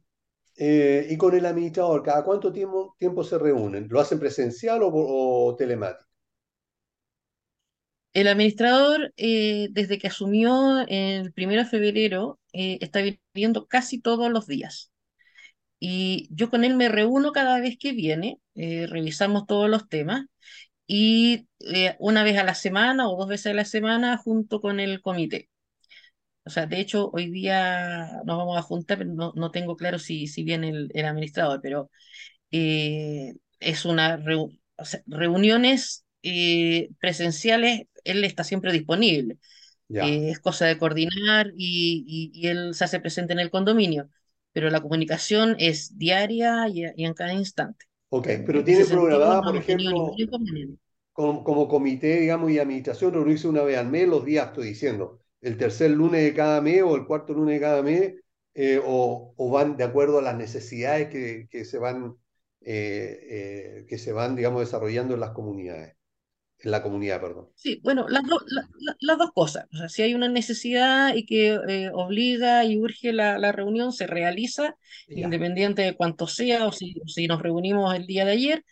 [0.56, 3.88] y con el administrador, ¿cada cuánto tiempo, tiempo se reúnen?
[3.90, 6.07] ¿Lo hacen presencial o, o telemático?
[8.18, 13.00] El administrador, eh, desde que asumió el primero de febrero, eh, está
[13.34, 14.90] viniendo casi todos los días.
[15.80, 20.26] Y yo con él me reúno cada vez que viene, eh, revisamos todos los temas
[20.86, 24.80] y eh, una vez a la semana o dos veces a la semana junto con
[24.80, 25.50] el comité.
[26.44, 29.98] O sea, de hecho, hoy día nos vamos a juntar, pero no, no tengo claro
[29.98, 31.90] si, si viene el, el administrador, pero
[32.52, 39.38] eh, es una reu- o sea, reuniones eh, presenciales, él está siempre disponible.
[39.98, 44.10] Eh, es cosa de coordinar y, y- y él se hace presente en el condominio,
[44.52, 47.86] pero la comunicación es diaria y, y en cada instante.
[48.10, 50.22] ok, pero En ese tienen sentido, programada, no por ejemplo,
[51.12, 55.20] como, como comité, digamos, y administración, reunirse una vez al mes, los días, estoy diciendo,
[55.40, 58.14] el tercer lunes de cada mes o el cuarto lunes de cada mes,
[58.54, 62.16] eh, o, o van de acuerdo a las necesidades que, que se van,
[62.62, 63.20] eh,
[63.82, 65.96] eh, que se van, digamos, desarrollando en las comunidades,
[66.60, 67.48] en la comunidad, perdón.
[67.54, 69.66] Sí, bueno, las, do- la- la- las dos cosas.
[69.72, 73.92] O sea, si hay una necesidad y que eh, obliga y urge la, la reunión,
[73.92, 74.76] se realiza,
[75.08, 78.64] Ya, independiente de cuánto sea o si, si nos reunimos el día de ayer.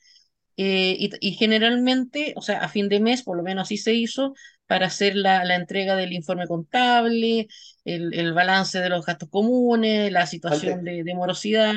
[0.58, 3.94] eh, y, y generalmente, o sea, a fin de mes, por lo menos así se
[3.94, 4.34] hizo,
[4.66, 7.48] para hacer la, la entrega del informe contable,
[7.84, 11.74] el, el balance de los gastos comunes, la situación antes, de, de morosidad,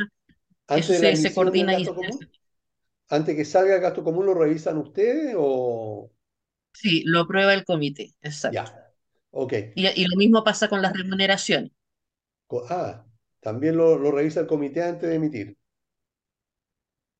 [0.67, 2.29] antes de se, se coordina y común.
[3.09, 6.11] Antes que salga el gasto común, ¿lo revisan ustedes o...?
[6.73, 8.71] Sí, lo aprueba el comité, exacto.
[8.71, 8.93] Ya,
[9.31, 9.53] ok.
[9.73, 11.71] Y, y lo mismo pasa con las remuneraciones.
[12.69, 13.05] Ah,
[13.39, 15.57] también lo, lo revisa el comité antes de emitir.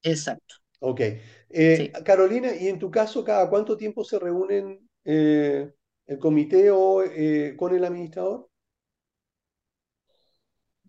[0.04, 0.56] Exacto.
[0.80, 1.02] Ok.
[1.50, 1.94] Eh, Sí.
[2.06, 5.74] Carolina, ¿y en tu caso, cada cuánto tiempo se reúnen eh,
[6.06, 8.49] el comité o eh, con el administrador?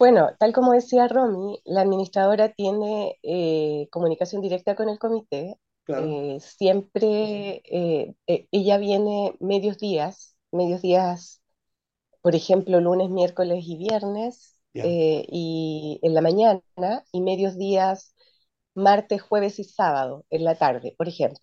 [0.01, 5.59] Bueno, tal como decía Romy, la administradora tiene eh, comunicación directa con el comité.
[5.85, 11.43] Claro, Eh, siempre eh, eh, ella viene medios días, medios días,
[12.23, 14.85] por ejemplo, lunes, miércoles y viernes, ya.
[14.85, 16.63] eh, y en la mañana,
[17.13, 18.15] y medios días,
[18.75, 21.41] martes, jueves y sábado, en la tarde, por ejemplo.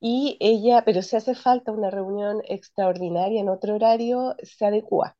[0.00, 5.16] Y ella, pero si hace falta una reunión extraordinaria en otro horario, se adecua.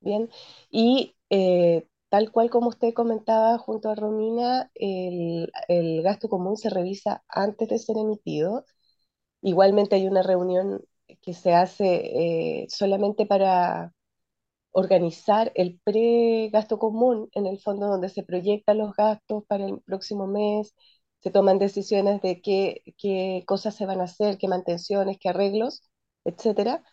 [0.00, 0.30] Bien,
[0.70, 6.70] y eh, tal cual como usted comentaba junto a Romina, el, el gasto común se
[6.70, 8.64] revisa antes de ser emitido.
[9.42, 10.82] Igualmente hay una reunión
[11.22, 13.92] que se hace eh, solamente para,
[14.72, 20.26] organizar el pre-gasto común, en el fondo donde se proyectan los gastos para el próximo
[20.26, 20.74] mes,
[21.20, 25.82] se toman decisiones de qué, qué cosas se van a hacer, qué mantenciones, qué arreglos,
[26.24, 26.84] etcétera,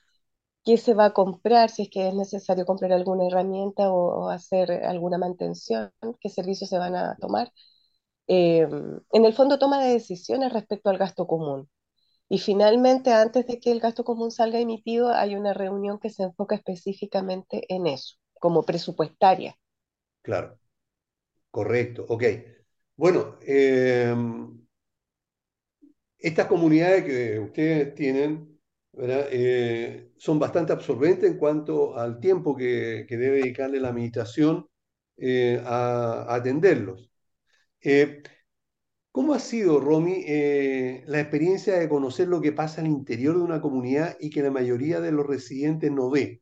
[0.68, 4.70] qué se va a comprar, si es que es necesario comprar alguna herramienta o, hacer
[4.84, 7.53] alguna mantención, qué servicios se van a tomar.
[8.28, 8.68] Eh,
[9.13, 11.70] en el fondo toma de decisiones respecto al gasto común.
[12.28, 16.24] Y finalmente, antes de que el gasto común salga emitido, hay una reunión que se
[16.24, 19.57] enfoca específicamente en eso, como presupuestaria.
[20.22, 20.59] Claro,
[21.49, 22.24] correcto, ok.
[22.97, 24.13] Bueno, eh,
[26.18, 28.57] estas comunidades que ustedes tienen.
[29.00, 34.68] Eh, son bastante absorbentes en cuanto al tiempo que, que debe dedicarle la administración
[35.18, 37.10] eh, a, atenderlos.
[37.82, 38.24] Eh,
[39.12, 40.24] ¿Cómo ha sido, Romy,
[41.08, 44.52] la experiencia de conocer lo que pasa al interior de una comunidad y que la
[44.52, 46.41] mayoría de los residentes no ve?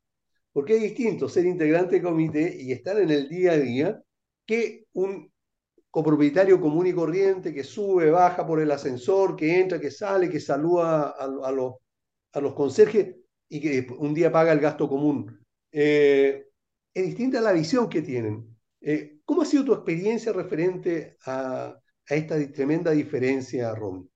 [0.51, 4.03] Porque es distinto ser integrante de comité y estar en el día a día
[4.45, 5.31] que un
[5.89, 10.41] copropietario común y corriente que sube, baja por el ascensor, que entra, que sale, que
[10.41, 11.75] saluda a los,
[12.35, 13.15] a los conserjes
[13.49, 15.39] y que un día paga el gasto común.
[15.71, 16.47] Eh,
[16.93, 18.57] es distinta la visión que tienen.
[18.81, 24.07] Eh, ¿Cómo ha sido tu experiencia referente a, esta tremenda diferencia, Romy?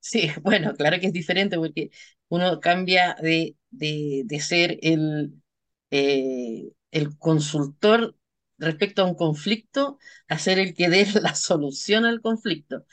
[0.00, 1.90] Sí, bueno, claro que es diferente porque
[2.28, 5.34] uno cambia de, de, de ser el,
[5.90, 8.16] eh, el consultor
[8.58, 9.98] respecto a un conflicto
[10.28, 12.84] a ser el que dé la solución al conflicto.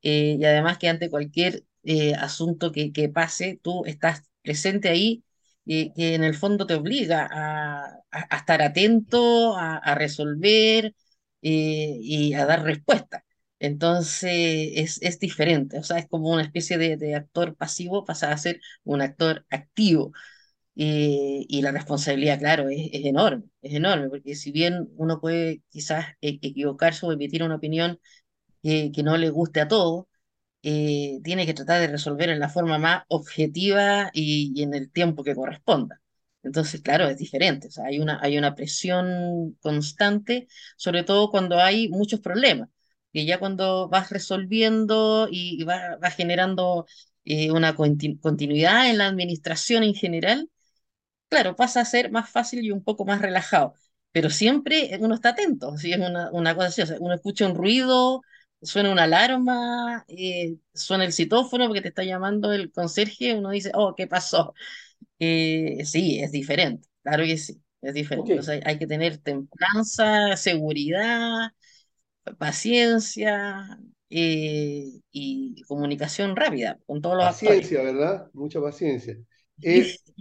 [0.00, 5.24] Y además que ante cualquier eh, asunto que, que pase, tú estás presente ahí
[5.64, 10.94] y que en el fondo te obliga a, a- estar atento, a, resolver
[11.42, 13.24] eh, y a dar respuesta.
[13.58, 14.30] Entonces
[14.74, 18.60] es, es diferente, o sea, es como una especie de, actor pasivo pasa a ser
[18.84, 20.12] un actor activo.
[20.74, 26.06] Y, la responsabilidad, claro, es, es enorme, es enorme, porque si bien uno puede quizás
[26.22, 28.00] e- equivocarse o emitir una opinión
[28.62, 30.06] que, que no le guste a todos,
[30.62, 35.24] eh, tiene que tratar de resolver en la forma más objetiva y, en el tiempo
[35.24, 36.00] que corresponda.
[36.42, 42.18] Entonces, claro, es diferente, hay una, hay una presión constante, sobre todo cuando hay muchos
[42.20, 42.68] problemas,
[43.12, 46.86] que ya cuando vas resolviendo y, y vas, generando
[47.24, 50.50] eh, una conti- continuidad en la administración en general,
[51.28, 53.74] claro, pasa a ser más fácil y un poco más relajado,
[54.12, 58.22] pero siempre uno está atento, si es una, una cosa así, uno escucha un ruido,
[58.62, 63.72] suena una alarma, eh, suena el citófono porque te está llamando el conserje, uno dice,
[63.74, 64.54] oh, ¿qué pasó?
[65.18, 70.36] Eh, sí, es diferente, claro que sí, es diferente, o sea, hay que tener templanza,
[70.36, 71.50] seguridad,
[72.38, 73.78] paciencia
[74.10, 77.72] eh, y comunicación rápida con todos los actores.
[77.72, 78.30] paciencia, ¿verdad?
[78.34, 79.16] Mucha paciencia.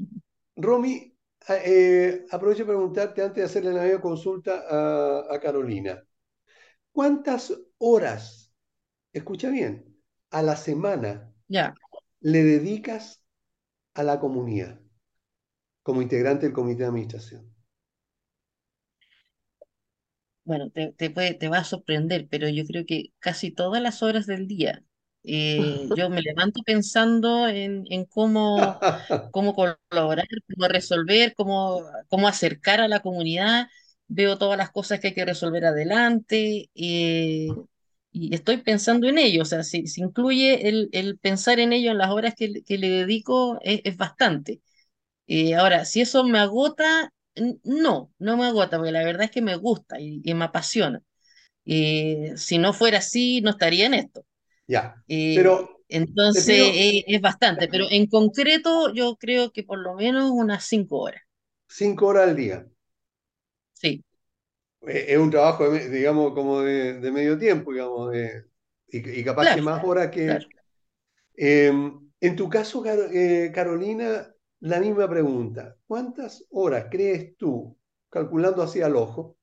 [0.57, 1.13] Romy,
[1.47, 6.03] a- eh, aprovecho para preguntarte antes de hacerle la misma consulta a, a Carolina.
[6.93, 8.53] ¿Cuántas horas,
[9.13, 9.97] escucha bien,
[10.31, 11.33] a la semana
[12.21, 13.23] le dedicas
[13.95, 14.79] a la comunidad
[15.83, 17.53] como integrante del comité de administración?
[20.43, 24.01] Bueno, te, te puede, te va a sorprender, pero yo creo que casi todas las
[24.03, 24.83] horas del día,
[25.23, 28.81] eh, yo me levanto pensando en, en cómo,
[29.29, 33.67] cómo colaborar, cómo resolver, cómo, cómo acercar a la comunidad,
[34.13, 37.57] veo todas las cosas que hay que resolver adelante, eh,
[38.11, 41.91] y estoy pensando en ello, o sea, si, si incluye el, el pensar en ello
[41.91, 44.61] en las horas que, que le dedico, es, es bastante.
[45.27, 47.13] Eh, ahora, si eso me agota,
[47.63, 51.01] no, no me agota, porque la verdad es que me gusta y, y me apasiona.
[51.65, 54.25] Eh, si no fuera así, no estaría en esto.
[54.67, 59.79] Ya, Eh, pero entonces, pido eh, es bastante, pero en concreto yo creo que por
[59.79, 61.21] lo menos unas cinco horas.
[61.67, 62.70] cinco horas al día.
[64.87, 68.45] Eh, Es un trabajo, de digamos, como de, de medio tiempo, digamos, de-
[68.87, 70.43] y, y capaz que más horas que...
[70.43, 70.51] claro.
[71.35, 71.71] Eh,
[72.21, 75.77] en tu caso, eh, Carolina, la misma pregunta.
[75.87, 77.77] ¿Cuántas horas crees tú,
[78.09, 79.37] calculando así al ojo,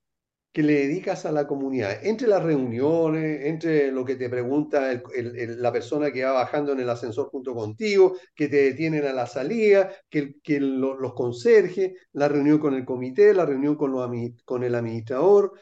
[0.59, 2.05] que le dedicas a la comunidad?
[2.05, 6.91] Entre las reuniones, entre lo que te pregunta la persona que va bajando en el
[6.91, 12.29] ascensor junto contigo, que te detienen a la salida, que, que lo- los conserjes, la
[12.29, 14.11] reunión con el comité, la reunión con, los
[14.45, 15.53] con el administrador,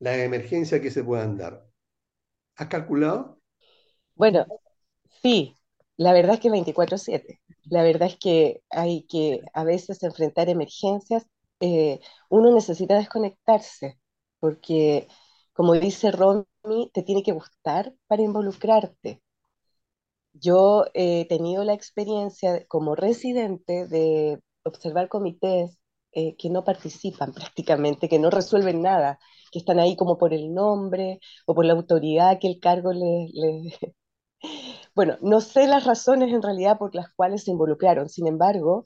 [0.00, 1.66] las emergencias que se puedan dar.
[2.56, 3.40] ¿Has calculado?
[4.14, 4.46] Bueno,
[5.22, 5.56] sí,
[5.96, 7.40] la verdad es que 24/7.
[7.64, 11.26] La verdad es que hay que a veces enfrentar emergencias.
[11.60, 12.00] eh,
[12.30, 13.98] uno necesita desconectarse
[14.44, 15.08] porque,
[15.54, 16.44] como dice Romy,
[16.92, 19.22] te tiene que gustar para involucrarte.
[20.32, 25.78] Yo he tenido la experiencia como residente de observar comités
[26.12, 29.18] eh, que no participan prácticamente, que no resuelven nada,
[29.52, 33.28] que están ahí como por el nombre o por la autoridad que el cargo le,
[33.32, 33.94] le...
[34.94, 38.84] Bueno, no sé las razones en realidad por las cuales se involucraron, sin embargo,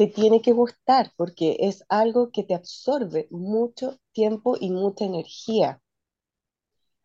[0.00, 5.82] te tiene que gustar porque es algo que te absorbe mucho tiempo y mucha energía.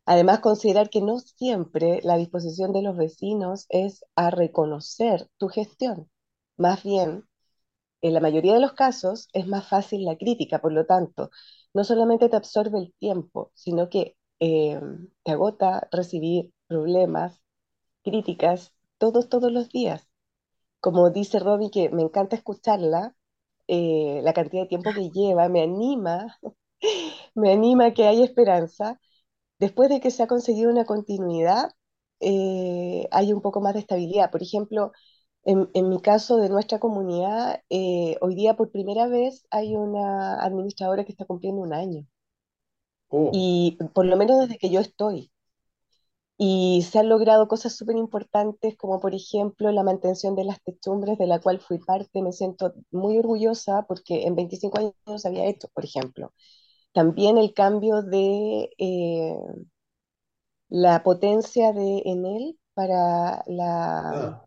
[0.06, 6.10] Además, considerar que no siempre la disposición de los vecinos es a reconocer tu gestión.
[6.56, 7.26] Más bien,
[8.02, 11.32] en la mayoría de los casos es más fácil la crítica, por lo tanto,
[11.74, 14.80] no solamente te absorbe el tiempo, sino que eh,
[15.24, 17.42] te agota recibir problemas,
[18.04, 20.08] críticas, todos, todos los días.
[20.86, 23.16] Como dice Robbie, que me encanta escucharla,
[23.68, 26.38] eh, la cantidad de tiempo que lleva me anima,
[27.36, 29.00] me anima que hay esperanza.
[29.60, 31.72] Después de que se ha conseguido una continuidad,
[32.22, 34.32] eh, hay un poco más de estabilidad.
[34.32, 34.92] Por ejemplo,
[35.46, 40.42] en, en mi caso de nuestra comunidad, eh, hoy día por primera vez hay una
[40.44, 42.08] administradora que está cumpliendo un año.
[43.12, 45.32] Oh, Y por lo menos desde que yo estoy.
[46.38, 51.18] Y se han logrado cosas súper importantes, como por ejemplo la mantención de las techumbres,
[51.18, 52.22] de la cual fui parte.
[52.22, 56.34] Me siento muy orgullosa porque en 25 años no se había hecho, por ejemplo.
[56.94, 59.36] También el cambio de eh,
[60.70, 64.46] la potencia de Enel para la, ah,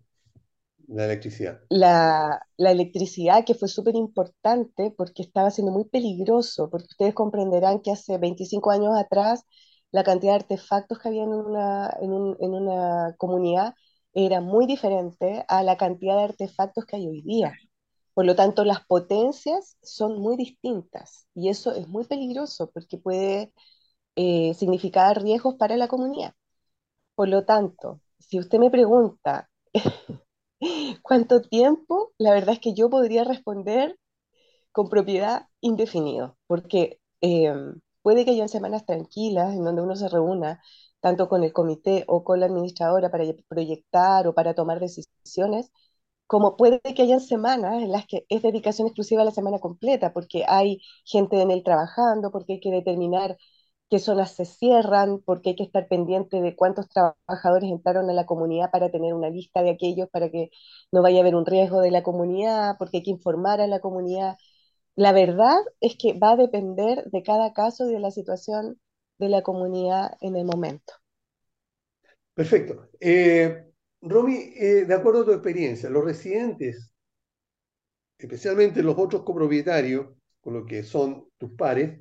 [0.88, 1.62] la electricidad.
[1.70, 7.80] la, la electricidad, que fue súper importante porque estaba siendo muy peligroso, porque ustedes comprenderán
[7.80, 9.44] que hace 25 años atrás
[9.92, 13.74] la cantidad de artefactos que había en una, en un- en una comunidad
[14.14, 17.54] era muy diferente a la cantidad de artefactos que hay hoy día.
[18.14, 23.52] Por lo tanto, las potencias son muy distintas y eso es muy peligroso porque puede
[24.16, 26.34] eh, significar riesgos para la comunidad.
[27.16, 29.50] Por lo tanto, si usted me pregunta
[31.02, 33.96] cuánto tiempo, la verdad es que yo podría responder
[34.72, 37.54] con propiedad indefinido, porque eh,
[38.08, 40.62] puede que hayan semanas tranquilas en donde uno se reúna
[41.00, 45.70] tanto con el comité o con la administradora para proyectar o para tomar decisiones,
[46.26, 50.12] como puede que hayan semanas en las que es dedicación exclusiva a la semana completa,
[50.14, 53.36] porque hay gente en él trabajando, porque hay que determinar
[53.90, 58.26] qué zonas se cierran, porque hay que estar pendiente de cuántos trabajadores entraron a la
[58.26, 60.50] comunidad para tener una lista de aquellos para que
[60.92, 63.80] no vaya a haber un riesgo de la comunidad, porque hay que informar a la
[63.80, 64.36] comunidad.
[64.98, 68.80] La verdad es que va a depender de cada caso y de la situación
[69.18, 70.92] de la comunidad en el momento.
[72.34, 72.88] Perfecto.
[72.98, 73.64] Eh,
[74.00, 76.92] Romy, eh, de acuerdo a tu experiencia, los residentes,
[78.18, 80.08] especialmente los otros copropietarios,
[80.40, 82.00] con lo que son tus pares,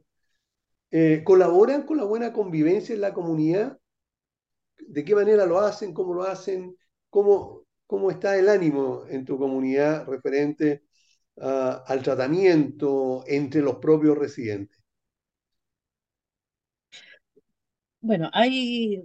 [0.90, 3.78] eh, ¿colaboran con la buena convivencia en la comunidad?
[4.88, 5.94] ¿De qué manera lo hacen?
[5.94, 6.76] ¿Cómo lo hacen?
[7.12, 10.87] ¿Cómo, cómo está el ánimo en tu comunidad referente
[11.42, 14.78] ah, al tratamiento entre los propios residentes?
[18.00, 19.04] Bueno, hay,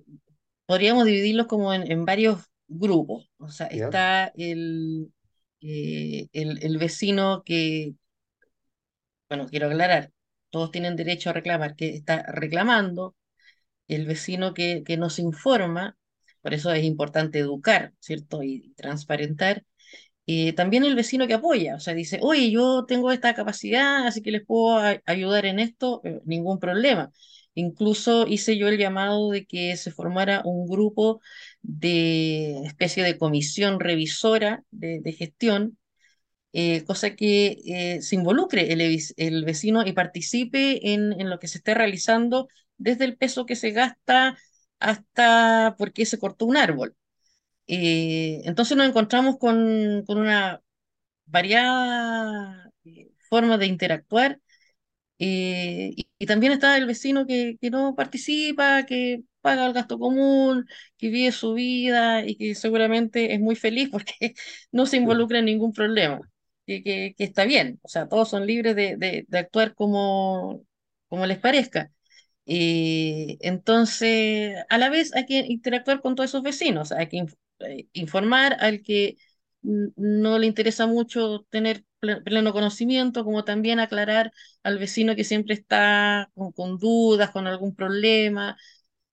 [0.67, 3.31] podríamos dividirlos como en, en varios grupos.
[3.39, 5.13] O sea, está el,
[5.61, 7.95] eh, el, el vecino que,
[9.29, 10.13] bueno, quiero aclarar,
[10.51, 13.17] todos tienen derecho a reclamar, que está reclamando,
[13.89, 15.97] el vecino que, que nos informa,
[16.43, 18.43] por eso es importante educar, ¿cierto?
[18.43, 19.65] Y transparentar.
[20.25, 24.23] Y también el vecino que apoya, o sea, dice, oye, yo tengo esta capacidad, así
[24.23, 27.11] que les puedo ayudar en esto, eh, ningún problema.
[27.55, 31.21] Incluso hice yo el llamado de que se formara un grupo
[31.63, 35.77] de especie de comisión revisora de, de gestión,
[36.53, 38.81] eh, cosa que eh, se involucre el,
[39.17, 42.49] el vecino y participe en, en lo que se esté realizando,
[42.79, 44.37] desde el peso que se gasta
[44.81, 46.97] hasta por qué se cortó un árbol.
[47.75, 50.61] Eh, entonces nos encontramos con, con una
[51.27, 54.41] variada eh, forma de interactuar
[55.19, 59.99] eh, y, y también está el vecino que, que no participa, que paga el gasto
[59.99, 60.67] común,
[60.99, 64.35] que vive su vida y que seguramente es muy feliz porque
[64.73, 66.21] no se involucra en ningún problema,
[66.67, 70.65] que, que- que está bien, o sea, todos son libres de, de- de actuar como,
[71.09, 71.93] como les parezca.
[72.45, 77.17] Y entonces, a la vez hay que interactuar con todos esos vecinos, hay que
[77.67, 79.17] eh, informar al que
[79.63, 84.33] no le interesa mucho tener ple- pleno conocimiento, como también aclarar
[84.63, 88.57] al vecino que siempre está con, dudas, con algún problema,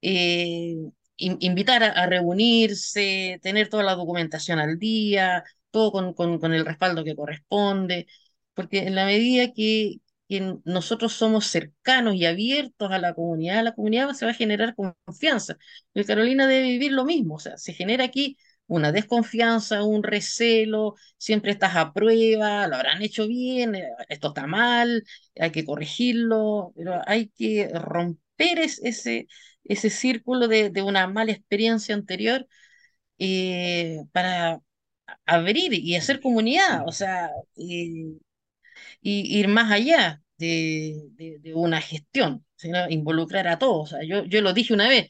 [0.02, 0.76] eh,
[1.18, 7.04] in- invitar a, reunirse, tener toda la documentación al día, todo con- con el respaldo
[7.04, 8.08] que corresponde,
[8.54, 9.98] porque en la medida que,
[10.30, 14.76] que nosotros somos cercanos y abiertos a la comunidad, la comunidad se va a generar
[14.76, 15.58] confianza.
[15.94, 20.96] Y Carolina debe vivir lo mismo, o sea, se genera aquí una desconfianza, un recelo,
[21.18, 25.04] siempre estás a prueba, lo habrán hecho bien, eh, esto está mal,
[25.40, 29.28] hay que corregirlo, pero hay que romper es- ese,
[29.64, 32.48] ese círculo de, de una mala experiencia anterior
[33.20, 34.62] eh, para
[35.26, 38.18] abrir y hacer comunidad, o sea, eh,
[39.02, 43.94] y ir más allá de, de- de una gestión, sino involucrar a todos.
[43.94, 45.08] O sea, yo, yo lo dije una vez,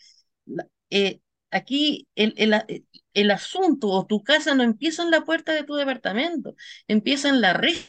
[0.89, 1.21] eh,
[1.51, 2.65] aquí el, el, a-
[3.13, 6.55] el asunto o tu casa no empieza en la puerta de tu departamento,
[6.87, 7.85] empieza en la reja.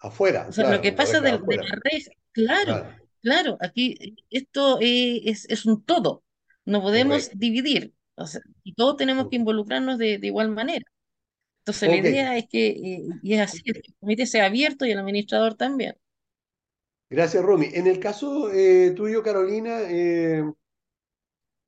[0.00, 3.58] Afuera, O sea, lo claro, que la pasa de, de la reja, claro, Claro, claro,
[3.60, 6.24] aquí esto eh, es, es un todo,
[6.64, 7.32] no podemos correcto.
[7.32, 10.84] dividir, o sea, y todos tenemos que involucrarnos de, de igual manera.
[11.68, 14.92] Entonces, la idea es que, eh, y es así, que el comité sea abierto y
[14.92, 15.94] el administrador también.
[17.10, 17.68] gracias, Romy.
[17.72, 20.42] En el caso eh, tuyo, Carolina, eh,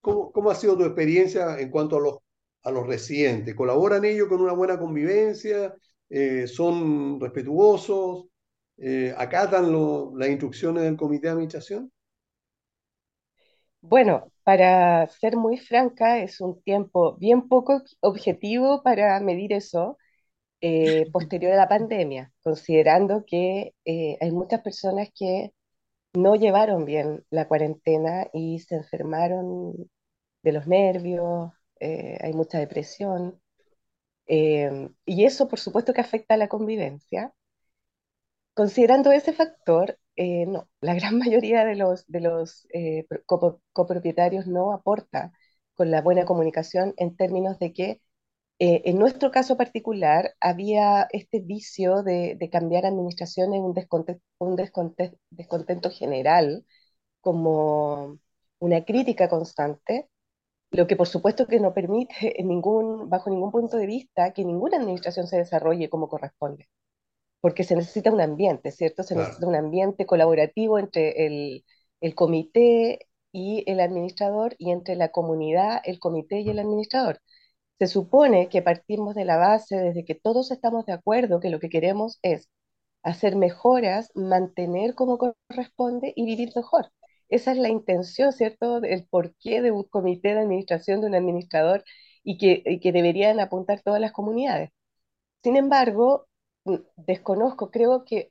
[0.01, 2.19] ¿cómo, cómo ha sido tu experiencia en cuanto a los,
[2.63, 3.55] a los residentes?
[3.55, 5.75] ¿Colaboran ellos con una buena convivencia?
[6.09, 8.27] Eh, ¿son respetuosos?
[8.79, 11.93] Eh, ¿acatan lo- las instrucciones del comité de administración?
[13.83, 19.99] Bueno, para ser muy franca, es un tiempo bien poco objetivo para medir eso
[20.61, 25.53] eh, posterior a la pandemia, considerando que eh, hay muchas personas que
[26.15, 29.91] no llevaron bien la cuarentena y se enfermaron
[30.43, 33.41] de los nervios, eh, hay mucha depresión,
[35.07, 37.33] y eso por supuesto que afecta a la convivencia.
[38.55, 43.07] Considerando ese factor, eh, no, la gran mayoría de los, de los eh,
[43.73, 45.33] copropietarios no aporta
[45.75, 48.03] con la buena comunicación en términos de que
[48.61, 56.65] eh, en nuestro caso particular había este vicio de, cambiar administración en un descontento, general,
[57.23, 58.19] como
[58.61, 60.11] una crítica constante,
[60.73, 62.35] lo que por supuesto que no permite
[63.09, 66.69] bajo ningún punto de vista que ninguna administración se desarrolle como corresponde
[67.41, 69.03] porque se necesita un ambiente, ¿cierto?
[69.03, 69.19] Se Claro.
[69.19, 71.65] necesita un ambiente colaborativo entre el,
[72.01, 77.21] el comité y el administrador y entre la comunidad, el comité y el administrador.
[77.81, 81.61] Se supone que partimos de la base desde que todos estamos de acuerdo que lo
[81.61, 82.49] que queremos es
[83.03, 86.91] hacer mejoras, mantener como corresponde y vivir mejor.
[87.29, 88.79] Esa es la intención, ¿cierto?
[88.83, 91.85] El porqué de un comité de administración, de un administrador
[92.25, 94.71] y que, y que deberían apuntar todas las comunidades.
[95.43, 96.29] Sin embargo,
[96.97, 98.29] desconozco, creo que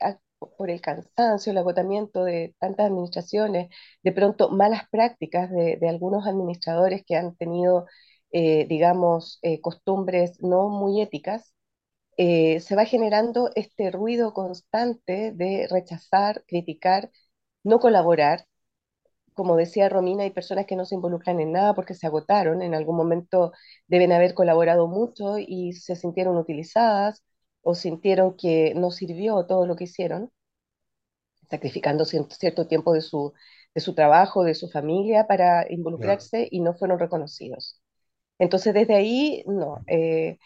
[0.58, 3.70] por el cansancio, el agotamiento de tantas administraciones,
[4.04, 7.86] de pronto malas prácticas de, de algunos administradores que han tenido,
[8.32, 11.54] eh, digamos, eh, costumbres no muy éticas,
[12.18, 17.12] eh, se va generando este ruido constante de rechazar, criticar,
[17.64, 18.46] no colaborar.
[19.34, 22.76] Como decía Romina, hay personas que no se involucran en nada porque se agotaron, en
[22.76, 23.54] algún momento
[23.88, 27.24] deben haber colaborado mucho y se sintieron utilizadas
[27.64, 30.32] o sintieron que no sirvió todo lo que hicieron,
[31.49, 33.34] sacrificando cierto, tiempo de su,
[33.74, 37.82] de su trabajo, de su familia para involucrarse y no fueron reconocidos.
[38.39, 39.84] Entonces, desde ahí, no.
[39.88, 40.38] eh,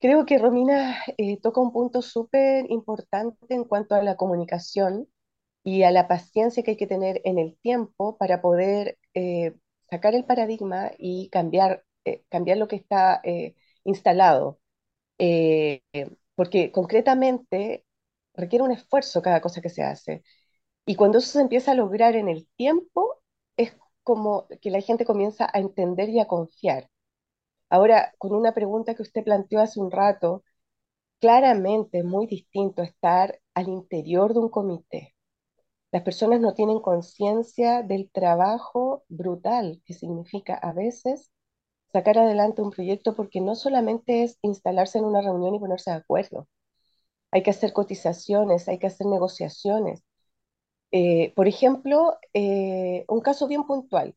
[0.00, 5.08] creo que Romina eh, toca un punto súper importante en cuanto a la comunicación
[5.64, 9.54] y a la paciencia que hay que tener en el tiempo para poder eh,
[9.90, 11.84] sacar el paradigma y cambiar,
[12.30, 13.22] cambiar lo que está
[13.84, 14.60] instalado.
[16.34, 17.84] Porque concretamente
[18.34, 20.24] requiere un esfuerzo cada cosa que se hace.
[20.86, 23.22] Y cuando eso se empieza a lograr en el tiempo,
[23.56, 23.74] es
[24.04, 26.90] como que la gente comienza a entender y a confiar.
[27.70, 30.44] Ahora, con una pregunta que usted planteó hace un rato,
[31.20, 35.14] claramente es muy distinto estar al interior de un comité.
[35.92, 41.30] Las personas no tienen conciencia del trabajo brutal que significa a veces
[41.94, 45.98] sacar adelante un proyecto porque no solamente es instalarse en una reunión y ponerse de
[45.98, 46.48] acuerdo.
[47.30, 50.02] Hay que hacer cotizaciones, hay que hacer negociaciones.
[50.90, 54.16] Eh, por ejemplo, eh, un caso bien puntual.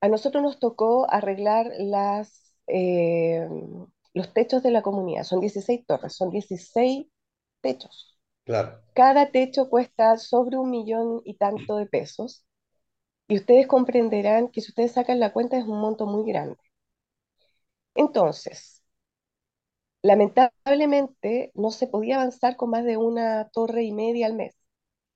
[0.00, 3.48] A nosotros nos tocó arreglar las, eh,
[4.14, 5.22] los techos de la comunidad.
[5.22, 7.06] Son 16 torres, son 16
[7.60, 8.18] techos.
[8.44, 8.80] Claro.
[8.94, 12.45] Cada techo cuesta sobre un millón y tanto de pesos.
[13.28, 16.58] Y ustedes comprenderán que si ustedes sacan la cuenta es un monto muy grande.
[17.96, 18.80] Entonces,
[20.02, 24.54] lamentablemente no se podía avanzar con más de una torre y media al mes.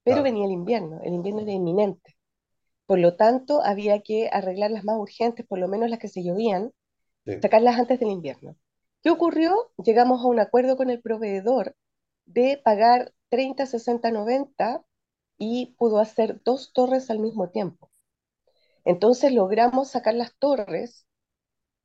[0.05, 0.25] Pero Claro.
[0.25, 2.17] venía el invierno, el invierno era inminente.
[2.87, 6.25] Por lo tanto, había que arreglar las más urgentes, por lo menos las que se
[6.25, 6.73] llovían,
[7.27, 7.33] Sí.
[7.43, 8.57] sacarlas antes del invierno.
[9.03, 9.73] ¿Qué ocurrió?
[9.79, 11.77] Llegamos a un acuerdo con el proveedor
[12.27, 14.85] de pagar 30, 60, 90
[15.39, 17.91] y pudo hacer dos torres al mismo tiempo.
[18.91, 21.07] Entonces logramos sacar las torres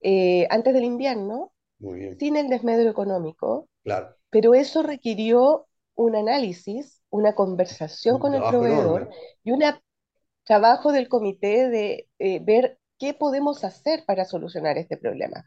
[0.01, 4.15] eh, antes del invierno, Muy bien, sin el desmedro económico, claro.
[4.29, 9.15] pero eso requirió un análisis, una conversación Un con el proveedor enorme.
[9.43, 9.61] y un
[10.43, 15.45] trabajo del comité de eh, ver qué podemos hacer para solucionar este problema.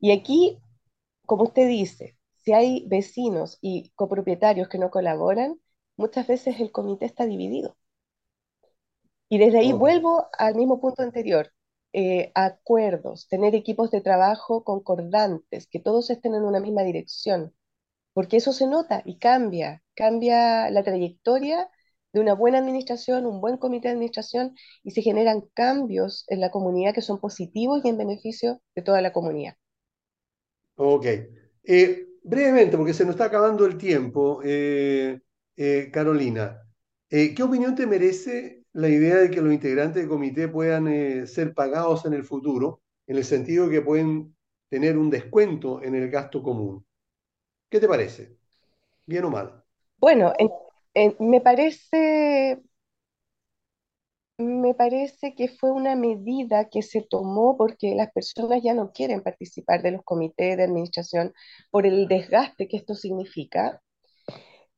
[0.00, 0.58] Y aquí,
[1.26, 5.60] como usted dice, si hay vecinos y copropietarios que no colaboran,
[5.96, 7.76] muchas veces el comité está dividido.
[9.28, 11.52] Y desde ahí vuelvo al mismo punto anterior.
[11.92, 17.54] eh, acuerdos, tener equipos de trabajo concordantes, que todos estén en una misma dirección,
[18.14, 21.68] porque eso se nota y cambia, cambia la trayectoria
[22.12, 26.50] de una buena administración, un buen comité de administración, y se generan cambios en la
[26.50, 29.54] comunidad que son positivos y en beneficio de toda la comunidad.
[30.76, 31.06] Ok.
[31.64, 35.20] Eh, brevemente, porque se nos está acabando el tiempo, eh,
[35.92, 36.62] Carolina,
[37.08, 41.54] ¿qué opinión te merece la idea de que los integrantes del comité puedan eh, ser
[41.54, 44.36] pagados en el futuro, en el sentido que pueden
[44.70, 46.86] tener un descuento en el gasto común?
[47.70, 48.38] ¿Qué te parece?
[49.06, 49.64] ¿Bien o mal?
[49.98, 50.50] Bueno, en-
[50.94, 52.62] en- me parece,
[54.38, 59.22] me parece que fue una medida que se tomó porque las personas ya no quieren
[59.22, 61.34] participar de los comités de administración
[61.70, 63.82] por el desgaste que esto significa.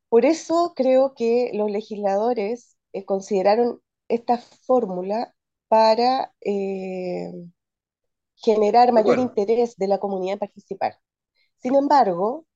[0.09, 5.35] Por eso creo que los legisladores eh, consideraron esta fórmula
[5.69, 7.33] para eh,
[8.37, 10.99] generar mayor Bueno, interés de la comunidad en participar.
[11.59, 12.47] Sin embargo,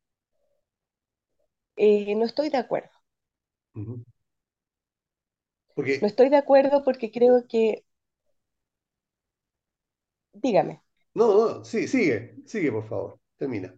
[1.76, 2.90] eh, no estoy de acuerdo.
[6.02, 7.86] No Porque, estoy de acuerdo porque creo que,
[10.34, 10.82] dígame,
[11.14, 13.74] no, no, sí, sigue, sigue, por favor, termina.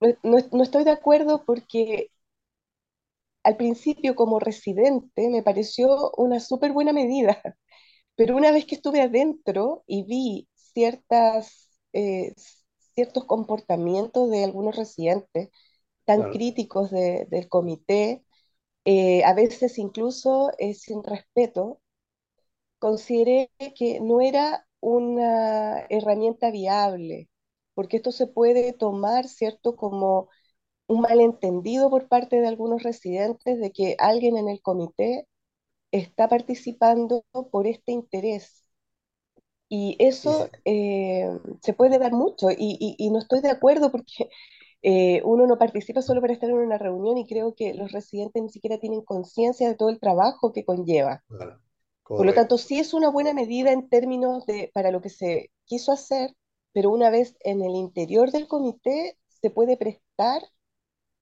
[0.00, 2.10] no, no- no estoy de acuerdo porque
[3.48, 7.40] al principio como residente me pareció una súper buena medida,
[8.16, 12.34] pero una vez que estuve adentro y vi ciertas, eh,
[12.94, 15.50] ciertos comportamientos de algunos residentes
[16.06, 18.24] tan Claro, críticos de- del comité,
[18.86, 21.80] eh, a veces incluso eh, sin respeto,
[22.78, 27.28] consideré que no era una herramienta viable,
[27.74, 30.28] porque esto se puede tomar, ¿cierto?, como
[30.88, 35.28] un malentendido por parte de algunos residentes de que alguien en el comité
[35.92, 38.64] está participando por este interés.
[39.70, 41.28] Y eso eh,
[41.62, 44.28] se puede dar mucho, y, y- y no estoy de acuerdo porque
[44.82, 48.42] eh, uno no participa solo para estar en una reunión y creo que los residentes
[48.42, 51.24] ni siquiera tienen conciencia de todo el trabajo que conlleva.
[52.14, 55.50] Por lo tanto, sí es una buena medida en términos de para lo que se
[55.66, 56.36] quiso hacer,
[56.72, 60.42] pero una vez en el interior del comité se puede prestar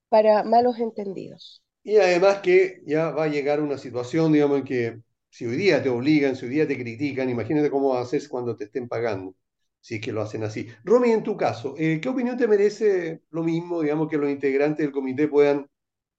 [0.09, 1.63] para malos entendidos.
[1.83, 5.81] Y además que ya va a llegar una situación, digamos, en que si hoy día
[5.81, 9.35] te obligan, si hoy día te critican, imagínate cómo haces cuando te estén pagando,
[9.79, 10.67] si es que lo hacen así.
[10.83, 14.85] Romy, en tu caso, eh, ¿qué opinión te merece lo mismo, digamos, que los integrantes
[14.85, 15.67] del comité puedan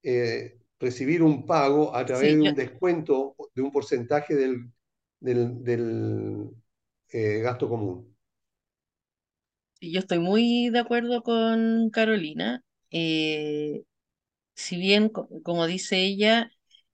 [0.03, 4.71] eh, recibir un pago a través Sí, de yo, un descuento de un porcentaje del,
[5.21, 6.51] del, del,
[7.13, 8.15] eh, gasto común?
[9.81, 12.63] yo estoy muy de acuerdo con Carolina.
[12.91, 13.85] Eh,
[14.55, 16.51] si bien, co- como dice ella,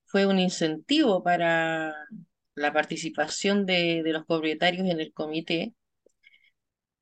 [0.07, 1.95] fue un incentivo para
[2.55, 5.75] la participación de, de los propietarios en el comité,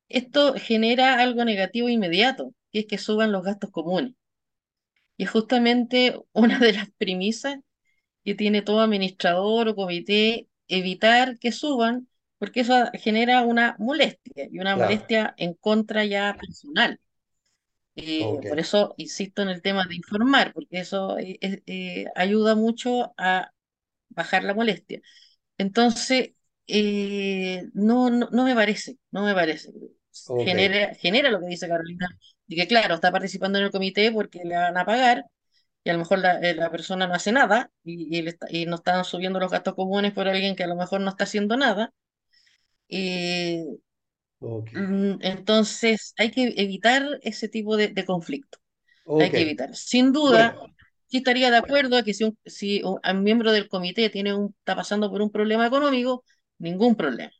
[0.08, 4.14] esto genera algo negativo inmediato, que es que suban los gastos comunes.
[5.16, 7.58] Y es justamente una de las premisas
[8.24, 14.60] que tiene todo administrador o comité, evitar que suban, porque eso genera una molestia y
[14.60, 17.00] una Claro, molestia en contra ya personal.
[17.96, 22.06] Eh, ok, por eso insisto en el tema de informar, porque eso eh, eh, eh,
[22.16, 23.50] ayuda mucho a
[24.10, 25.00] bajar la molestia.
[25.58, 26.32] Entonces,
[26.68, 29.70] eh, no, no, no me parece, no me parece.
[30.26, 32.08] ok, Genera, genera lo que dice Carolina,
[32.46, 35.24] de que claro, está participando en el comité porque le van a pagar
[35.84, 38.66] y a lo mejor la, eh, la persona no hace nada y, y, está- y
[38.66, 41.56] no están subiendo los gastos comunes por alguien que a lo mejor no está haciendo
[41.58, 41.92] nada.
[44.70, 48.58] Mm, entonces, hay que evitar ese tipo de, de conflicto.
[49.18, 49.74] Hay que evitar.
[49.76, 50.74] Sin duda, Bueno,
[51.08, 54.34] sí estaría de acuerdo a que si un, si un, un miembro del comité tiene
[54.34, 56.24] un, está pasando por un problema económico,
[56.58, 57.32] ningún problema.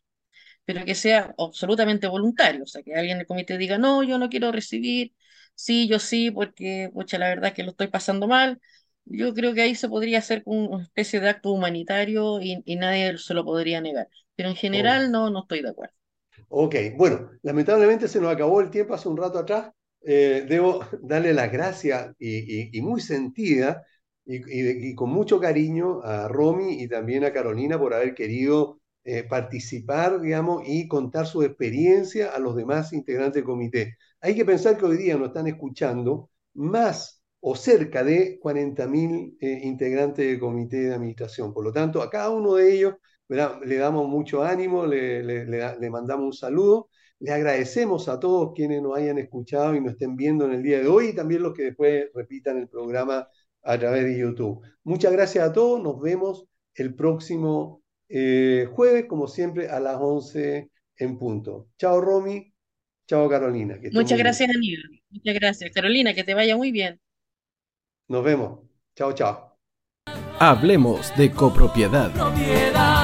[0.65, 2.65] Pero que sea absolutamente voluntario.
[2.65, 5.15] O sea, que alguien del comité diga, no, yo no quiero recibir,
[5.55, 8.61] sí, yo sí, porque, pucha, la verdad es que lo estoy pasando mal.
[9.07, 13.19] Yo creo que ahí se podría hacer una especie de acto humanitario y, y nadie
[13.19, 14.09] se lo podría negar.
[14.37, 15.95] Pero en general no, no estoy de acuerdo.
[16.55, 19.73] Ok, bueno, lamentablemente se nos acabó el tiempo hace un rato atrás.
[20.03, 23.83] Eh, debo darle las gracias y, muy sentida
[24.27, 30.21] y, con mucho cariño a Romy y también a Carolina por haber querido eh, participar,
[30.21, 33.97] digamos, y contar su experiencia a los demás integrantes del comité.
[34.21, 39.61] Hay que pensar que hoy día nos están escuchando más o cerca de 40.000 eh,
[39.65, 41.55] integrantes del comité de administración.
[41.55, 42.95] Por lo tanto, a cada uno de ellos.
[43.29, 46.89] Le damos mucho ánimo, le, le, le, le mandamos un saludo,
[47.21, 50.81] le agradecemos a todos quienes nos hayan escuchado y nos estén viendo en el día
[50.81, 53.29] de hoy y también los que después repitan el programa
[53.63, 54.61] a través de YouTube.
[54.85, 60.71] Muchas gracias a todos, nos vemos el próximo eh, jueves, como siempre, a las 11
[60.97, 61.69] en punto.
[61.79, 62.53] Chao Romy,
[63.07, 63.79] chao Carolina.
[63.93, 65.71] Muchas gracias Aníbal, muchas gracias.
[65.73, 67.01] Carolina, que te vaya muy bien.
[68.09, 68.61] Nos vemos.
[68.95, 69.59] Chao, chao.
[70.39, 72.11] Hablemos de copropiedad.
[72.13, 73.02] Propiedad.